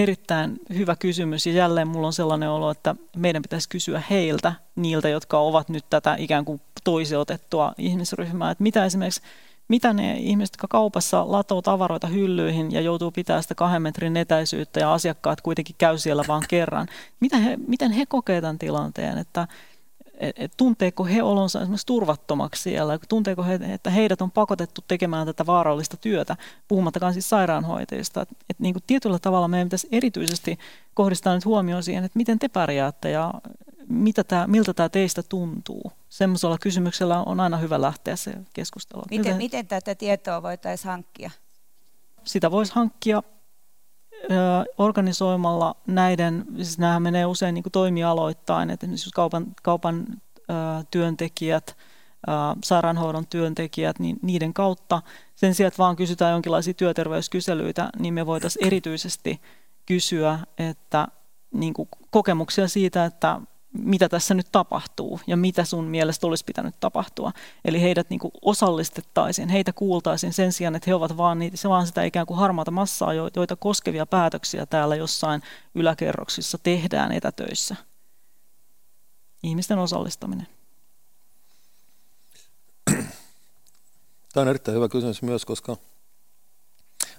[0.02, 1.46] Erittäin hyvä kysymys.
[1.46, 5.86] Ja jälleen mulla on sellainen olo, että meidän pitäisi kysyä heiltä, niiltä, jotka ovat nyt
[5.90, 9.22] tätä ikään kuin toiseotettua ihmisryhmää, että mitä esimerkiksi
[9.68, 14.80] mitä ne ihmiset, jotka kaupassa latoo tavaroita hyllyihin ja joutuu pitää sitä kahden metrin etäisyyttä
[14.80, 16.88] ja asiakkaat kuitenkin käy siellä vain kerran,
[17.20, 19.48] mitä he, miten he kokevat tämän tilanteen, että
[20.22, 25.46] et tunteeko he olonsa esimerkiksi turvattomaksi siellä, tunteeko he, että heidät on pakotettu tekemään tätä
[25.46, 28.22] vaarallista työtä, puhumattakaan siis sairaanhoitajista.
[28.22, 30.60] Et, et niin kuin tietyllä tavalla meidän pitäisi erityisesti
[30.94, 33.34] kohdistaa nyt huomioon siihen, että miten te pärjäätte ja
[33.88, 35.92] mitä tää, miltä tämä teistä tuntuu.
[36.10, 39.04] Semmoisella kysymyksellä on aina hyvä lähteä se keskustelu.
[39.10, 41.32] Miten, miten tätä tietoa voitaisiin hankkia?
[42.24, 43.24] Sitä voisi hankkia
[44.78, 50.06] organisoimalla näiden, siis nämä menee usein niin kuin toimialoittain, että esimerkiksi kaupan, kaupan
[50.92, 51.78] työntekijät,
[52.64, 55.02] sairaanhoidon työntekijät, niin niiden kautta
[55.36, 59.42] sen sijaan, että vaan kysytään jonkinlaisia työterveyskyselyitä, niin me voitaisiin erityisesti
[59.86, 61.08] kysyä, että
[61.54, 63.42] niin kuin kokemuksia siitä, että
[63.74, 67.32] mitä tässä nyt tapahtuu ja mitä sun mielestä olisi pitänyt tapahtua.
[67.66, 71.70] Eli heidät niin kuin osallistettaisiin, heitä kuultaisiin sen sijaan, että he ovat vaan, niitä, se
[71.70, 75.42] vaan sitä ikään kuin harmaata massaa, joita koskevia päätöksiä täällä jossain
[75.76, 77.76] yläkerroksissa tehdään etätöissä.
[79.44, 80.48] Ihmisten osallistaminen.
[84.34, 85.78] Tämä on erittäin hyvä kysymys myös, koska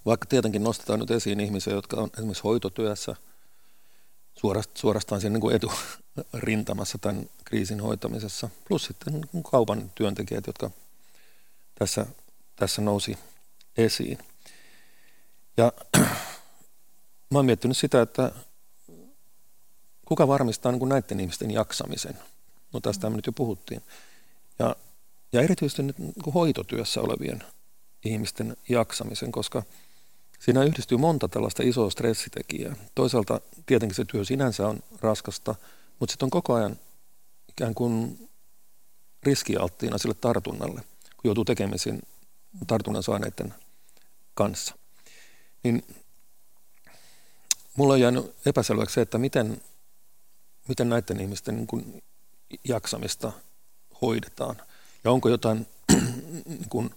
[0.06, 3.16] vaikka tietenkin nostetaan nyt esiin ihmisiä, jotka on esimerkiksi hoitotyössä–
[4.74, 5.60] suorastaan siinä niin
[6.32, 8.48] eturintamassa tämän kriisin hoitamisessa.
[8.68, 10.70] Plus sitten niin kaupan työntekijät, jotka
[11.74, 12.06] tässä,
[12.56, 13.18] tässä nousi
[13.76, 14.18] esiin.
[15.56, 15.72] Ja
[17.30, 18.32] mä oon miettinyt sitä, että
[20.04, 22.18] kuka varmistaa niin näiden ihmisten jaksamisen
[22.72, 23.82] No tästä me nyt jo puhuttiin.
[24.58, 24.76] Ja,
[25.32, 27.44] ja erityisesti nyt niin hoitotyössä olevien
[28.04, 29.62] ihmisten jaksamisen, koska
[30.44, 32.76] siinä yhdistyy monta tällaista isoa stressitekijää.
[32.94, 35.54] Toisaalta tietenkin se työ sinänsä on raskasta,
[35.98, 36.78] mutta sitten on koko ajan
[37.48, 38.28] ikään kuin
[39.22, 40.80] riskialttiina sille tartunnalle,
[41.16, 42.02] kun joutuu tekemisiin
[42.66, 43.54] tartunnan saaneiden
[44.34, 44.74] kanssa.
[45.62, 45.82] Niin
[47.76, 49.62] mulla on jäänyt epäselväksi se, että miten,
[50.68, 52.02] miten näiden ihmisten niin kuin
[52.64, 53.32] jaksamista
[54.02, 54.62] hoidetaan.
[55.04, 55.66] Ja onko jotain
[56.46, 56.94] niin kuin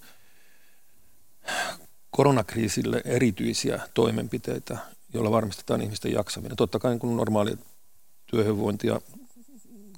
[2.15, 4.77] koronakriisille erityisiä toimenpiteitä,
[5.13, 6.57] joilla varmistetaan ihmisten jaksaminen.
[6.57, 7.57] Totta kai niin kuin normaali
[8.25, 9.01] työhyvinvointi ja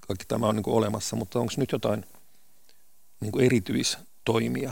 [0.08, 2.06] kaikki tämä on niin olemassa, mutta onko nyt jotain
[3.20, 4.72] niin kuin erityistoimia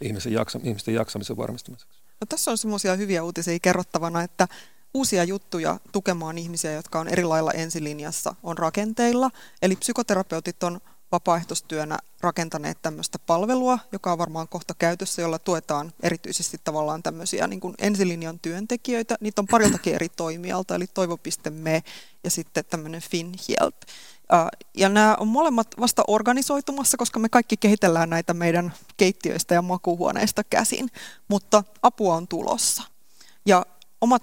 [0.00, 1.98] ihmisten, jaksa, ihmisten jaksamisen varmistamiseksi?
[2.20, 4.48] No, tässä on semmoisia hyviä uutisia kerrottavana, että
[4.94, 9.30] uusia juttuja tukemaan ihmisiä, jotka on eri lailla ensilinjassa, on rakenteilla.
[9.62, 10.80] Eli psykoterapeutit on
[11.12, 17.60] vapaaehtoistyönä rakentaneet tämmöistä palvelua, joka on varmaan kohta käytössä, jolla tuetaan erityisesti tavallaan tämmöisiä niin
[17.60, 19.16] kuin ensilinjan työntekijöitä.
[19.20, 21.82] Niitä on pariltakin eri toimialta, eli toivo.me
[22.24, 23.76] ja sitten tämmöinen FinHelp.
[24.74, 30.44] Ja nämä on molemmat vasta organisoitumassa, koska me kaikki kehitellään näitä meidän keittiöistä ja makuuhuoneista
[30.44, 30.90] käsin,
[31.28, 32.82] mutta apua on tulossa.
[33.46, 33.66] Ja
[34.00, 34.18] Oma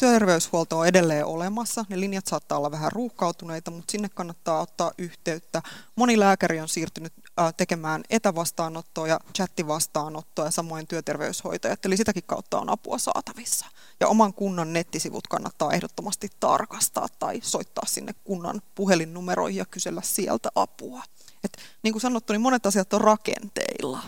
[0.00, 1.84] työterveyshuolto on edelleen olemassa.
[1.88, 5.62] Ne linjat saattaa olla vähän ruuhkautuneita, mutta sinne kannattaa ottaa yhteyttä.
[5.96, 7.12] Moni lääkäri on siirtynyt
[7.56, 13.66] tekemään etävastaanottoa ja chattivastaanottoa ja samoin työterveyshoitajat, eli sitäkin kautta on apua saatavissa.
[14.00, 20.48] Ja oman kunnan nettisivut kannattaa ehdottomasti tarkastaa tai soittaa sinne kunnan puhelinnumeroihin ja kysellä sieltä
[20.54, 21.02] apua.
[21.44, 24.02] Et, niin kuin sanottu, niin monet asiat on rakenteilla.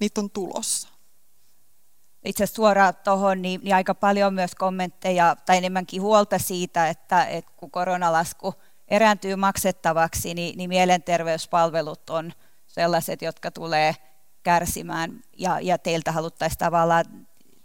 [0.00, 0.88] Niitä on tulossa
[2.26, 7.24] itse asiassa suoraan tuohon, niin, niin aika paljon myös kommentteja tai enemmänkin huolta siitä, että,
[7.24, 8.54] että kun koronalasku
[8.88, 12.32] erääntyy maksettavaksi, niin, niin mielenterveyspalvelut on
[12.66, 13.94] sellaiset, jotka tulee
[14.42, 15.20] kärsimään.
[15.38, 17.04] Ja, ja teiltä haluttaisiin tavallaan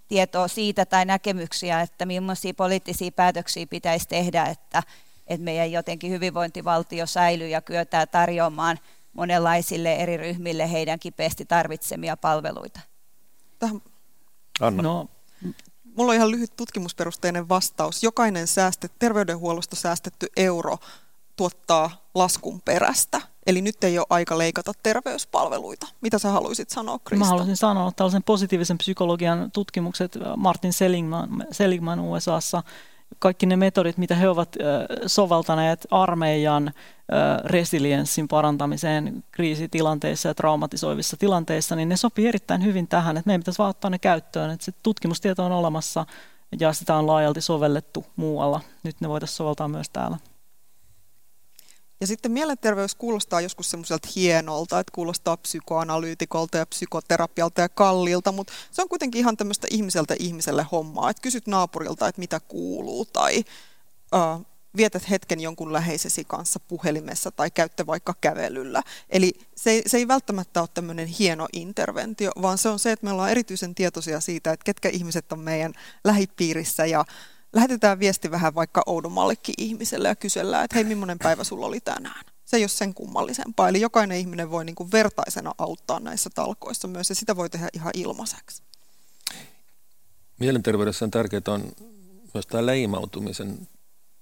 [0.07, 4.83] tietoa siitä tai näkemyksiä, että millaisia poliittisia päätöksiä pitäisi tehdä, että,
[5.27, 8.79] että meidän jotenkin hyvinvointivaltio säilyy ja kyetään tarjoamaan
[9.13, 12.79] monenlaisille eri ryhmille heidän kipeästi tarvitsemia palveluita.
[13.59, 13.81] Tähän
[14.61, 14.83] Anna.
[14.83, 15.07] No,
[15.97, 18.03] Mulla on ihan lyhyt tutkimusperusteinen vastaus.
[18.03, 20.77] Jokainen säästet, terveydenhuollosta säästetty euro
[21.35, 23.21] tuottaa laskun perästä.
[23.47, 25.87] Eli nyt ei ole aika leikata terveyspalveluita.
[26.01, 27.25] Mitä sä haluaisit sanoa, Krista?
[27.25, 32.63] Mä haluaisin sanoa tällaisen positiivisen psykologian tutkimukset Martin Seligman, Seligman USAssa
[33.19, 34.55] kaikki ne metodit, mitä he ovat
[35.05, 36.71] soveltaneet armeijan
[37.43, 43.57] resilienssin parantamiseen kriisitilanteissa ja traumatisoivissa tilanteissa, niin ne sopii erittäin hyvin tähän, että meidän pitäisi
[43.57, 46.05] vaan ottaa ne käyttöön, että se tutkimustieto on olemassa
[46.59, 48.61] ja sitä on laajalti sovellettu muualla.
[48.83, 50.17] Nyt ne voitaisiin soveltaa myös täällä.
[52.01, 58.53] Ja sitten mielenterveys kuulostaa joskus semmoiselta hienolta, että kuulostaa psykoanalyytikolta ja psykoterapialta ja kalliilta, mutta
[58.71, 63.43] se on kuitenkin ihan tämmöistä ihmiseltä ihmiselle hommaa, että kysyt naapurilta, että mitä kuuluu tai
[64.15, 64.45] uh,
[64.77, 68.83] vietät hetken jonkun läheisesi kanssa puhelimessa tai käytte vaikka kävelyllä.
[69.09, 73.05] Eli se ei, se ei välttämättä ole tämmöinen hieno interventio, vaan se on se, että
[73.05, 75.73] me ollaan erityisen tietoisia siitä, että ketkä ihmiset on meidän
[76.03, 77.05] lähipiirissä ja
[77.53, 82.25] lähetetään viesti vähän vaikka oudommallekin ihmiselle ja kysellään, että hei, millainen päivä sulla oli tänään.
[82.45, 83.69] Se ei ole sen kummallisempaa.
[83.69, 87.69] Eli jokainen ihminen voi niin kuin vertaisena auttaa näissä talkoissa myös, ja sitä voi tehdä
[87.73, 88.63] ihan ilmaiseksi.
[90.39, 91.71] Mielenterveydessä on tärkeää on
[92.33, 93.67] myös tämä leimautumisen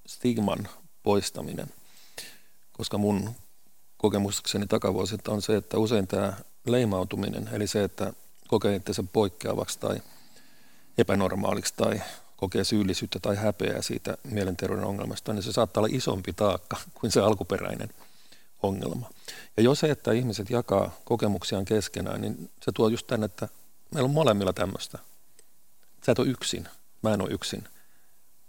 [0.07, 0.67] stigman
[1.03, 1.67] poistaminen,
[2.71, 3.35] koska mun
[3.97, 6.33] kokemukseni takavuosilta on se, että usein tämä
[6.65, 8.13] leimautuminen, eli se, että
[8.47, 10.01] kokee sen poikkeavaksi tai
[10.97, 12.01] epänormaaliksi tai
[12.39, 17.21] kokee syyllisyyttä tai häpeää siitä mielenterveyden ongelmasta, niin se saattaa olla isompi taakka kuin se
[17.21, 17.89] alkuperäinen
[18.63, 19.09] ongelma.
[19.57, 23.47] Ja jos se, että ihmiset jakaa kokemuksiaan keskenään, niin se tuo just tänne, että
[23.91, 24.99] meillä on molemmilla tämmöistä.
[26.05, 26.67] Sä et ole yksin,
[27.03, 27.63] mä en ole yksin.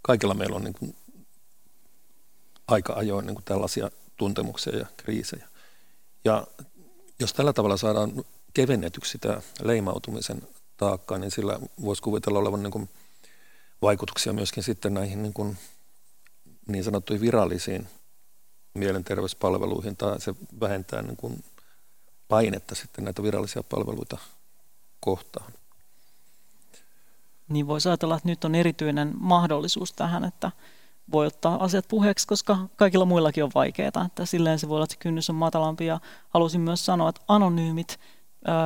[0.02, 0.96] Kaikilla meillä on niin kuin
[2.68, 5.48] aika ajoin niin kuin tällaisia tuntemuksia ja kriisejä.
[6.24, 6.46] Ja
[7.20, 8.24] jos tällä tavalla saadaan
[8.54, 10.42] kevennetyksi sitä leimautumisen
[10.76, 12.88] taakkaa, niin sillä voisi kuvitella olevan niin kuin
[13.82, 15.56] vaikutuksia myöskin sitten näihin niin, kuin
[16.68, 17.88] niin sanottuihin virallisiin
[18.74, 21.44] mielenterveyspalveluihin, tai se vähentää niin kuin
[22.28, 24.18] painetta sitten näitä virallisia palveluita
[25.00, 25.52] kohtaan.
[27.48, 30.50] Niin voisi ajatella, että nyt on erityinen mahdollisuus tähän, että
[31.12, 34.94] voi ottaa asiat puheeksi, koska kaikilla muillakin on vaikeaa, että silleen se voi olla, että
[34.94, 38.00] se kynnys on matalampi ja halusin myös sanoa, että anonyymit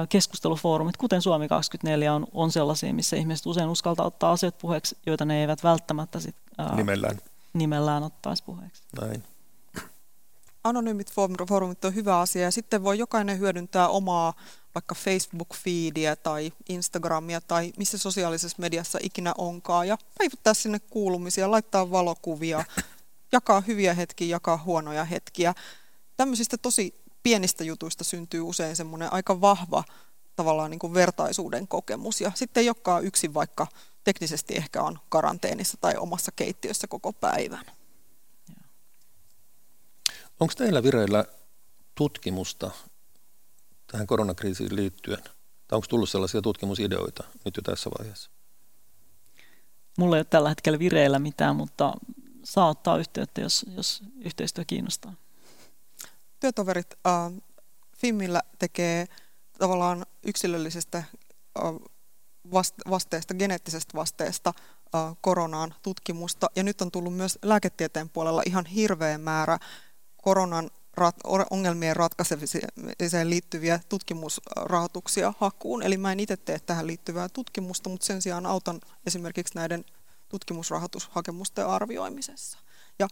[0.09, 5.25] keskustelufoorumit, kuten Suomi 24, on, on sellaisia, missä ihmiset usein uskaltaa ottaa asiat puheeksi, joita
[5.25, 7.18] ne eivät välttämättä sit, ää, nimellään.
[7.53, 8.83] nimellään ottaisi puheeksi.
[9.01, 9.22] Näin.
[10.64, 11.12] anonyymit
[11.49, 14.35] foorumit on hyvä asia ja sitten voi jokainen hyödyntää omaa
[14.75, 21.91] vaikka Facebook-feediä tai Instagramia tai missä sosiaalisessa mediassa ikinä onkaan ja päivittää sinne kuulumisia, laittaa
[21.91, 22.64] valokuvia,
[23.33, 25.55] jakaa hyviä hetkiä, jakaa huonoja hetkiä.
[26.16, 26.95] Tämmöisistä tosi
[27.25, 29.85] pienistä jutuista syntyy usein semmoinen aika vahva
[30.37, 33.66] tavallaan niin kuin vertaisuuden kokemus ja sitten ei olekaan yksin vaikka
[34.05, 37.64] teknisesti ehkä on karanteenissa tai omassa keittiössä koko päivän.
[40.41, 41.25] Onko teillä vireillä
[41.95, 42.70] tutkimusta
[43.93, 45.22] tähän koronakriisiin liittyen?
[45.68, 48.31] Tai onko tullut sellaisia tutkimusideoita nyt jo tässä vaiheessa?
[49.99, 51.95] Mulla ei ole tällä hetkellä vireillä mitään, mutta
[52.45, 55.14] saa ottaa yhteyttä, jos, jos yhteistyö kiinnostaa.
[56.45, 57.33] Työtoverit äh,
[57.99, 59.07] FIMillä tekee
[59.59, 61.05] tavallaan yksilöllisestä äh,
[62.91, 64.53] vasteesta, geneettisestä vasteesta
[64.95, 66.51] äh, koronaan tutkimusta.
[66.57, 69.59] Ja nyt on tullut myös lääketieteen puolella ihan hirveä määrä
[70.17, 71.17] koronan rat,
[71.51, 75.83] ongelmien ratkaisemiseen liittyviä tutkimusrahoituksia hakuun.
[75.83, 79.85] Eli mä en itse tee tähän liittyvää tutkimusta, mutta sen sijaan autan esimerkiksi näiden
[80.29, 82.59] tutkimusrahoitushakemusten arvioimisessa.
[82.99, 83.09] Ja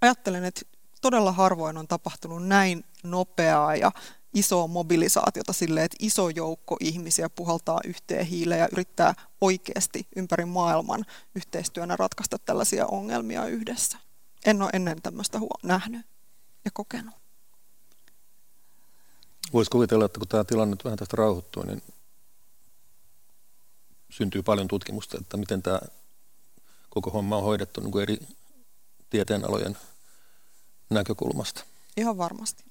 [0.00, 0.62] ajattelen, että
[1.04, 3.92] todella harvoin on tapahtunut näin nopeaa ja
[4.34, 11.04] isoa mobilisaatiota sille, että iso joukko ihmisiä puhaltaa yhteen hiileen ja yrittää oikeasti ympäri maailman
[11.34, 13.98] yhteistyönä ratkaista tällaisia ongelmia yhdessä.
[14.44, 16.06] En ole ennen tämmöistä huo- nähnyt
[16.64, 17.14] ja kokenut.
[19.52, 21.82] Voisi kuvitella, että kun tämä tilanne vähän tästä rauhoittuu, niin
[24.10, 25.80] syntyy paljon tutkimusta, että miten tämä
[26.90, 28.18] koko homma on hoidettu niin kuin eri
[29.10, 29.76] tieteenalojen
[30.90, 31.64] näkökulmasta.
[31.96, 32.64] Ihan varmasti.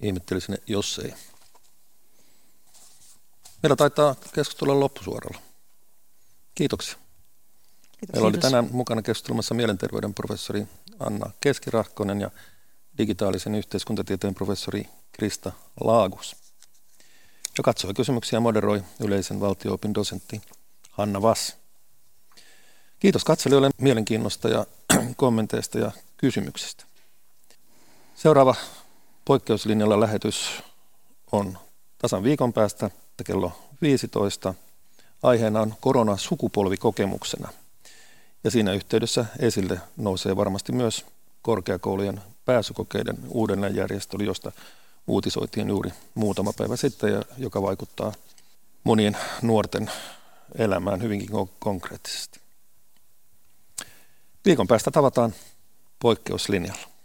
[0.00, 1.14] Ihmettelisin, jos ei.
[3.62, 5.40] Meillä taitaa keskustella loppusuoralla.
[6.54, 6.94] Kiitoksia.
[7.98, 8.12] Kiitos.
[8.12, 10.66] Meillä oli tänään mukana keskustelemassa mielenterveyden professori
[10.98, 12.30] Anna Keskirahkonen ja
[12.98, 16.36] digitaalisen yhteiskuntatieteen professori Krista Laagus.
[17.58, 20.40] Ja katsoi kysymyksiä moderoi yleisen valtio-opin dosentti
[20.90, 21.56] Hanna Vass.
[22.98, 24.66] Kiitos katselijoille mielenkiinnosta ja
[25.16, 26.84] kommenteista ja kysymyksistä.
[28.14, 28.54] Seuraava
[29.24, 30.62] poikkeuslinjalla lähetys
[31.32, 31.58] on
[31.98, 32.90] tasan viikon päästä
[33.24, 33.52] kello
[33.82, 34.54] 15.
[35.22, 37.48] Aiheena on korona sukupolvikokemuksena.
[38.44, 41.06] Ja siinä yhteydessä esille nousee varmasti myös
[41.42, 44.52] korkeakoulujen pääsykokeiden uudelleenjärjestely, josta
[45.06, 48.12] uutisoitiin juuri muutama päivä sitten ja joka vaikuttaa
[48.84, 49.90] monien nuorten
[50.54, 52.40] elämään hyvinkin konkreettisesti.
[54.44, 55.34] Viikon päästä tavataan
[56.00, 56.97] poikkeuslinjalla.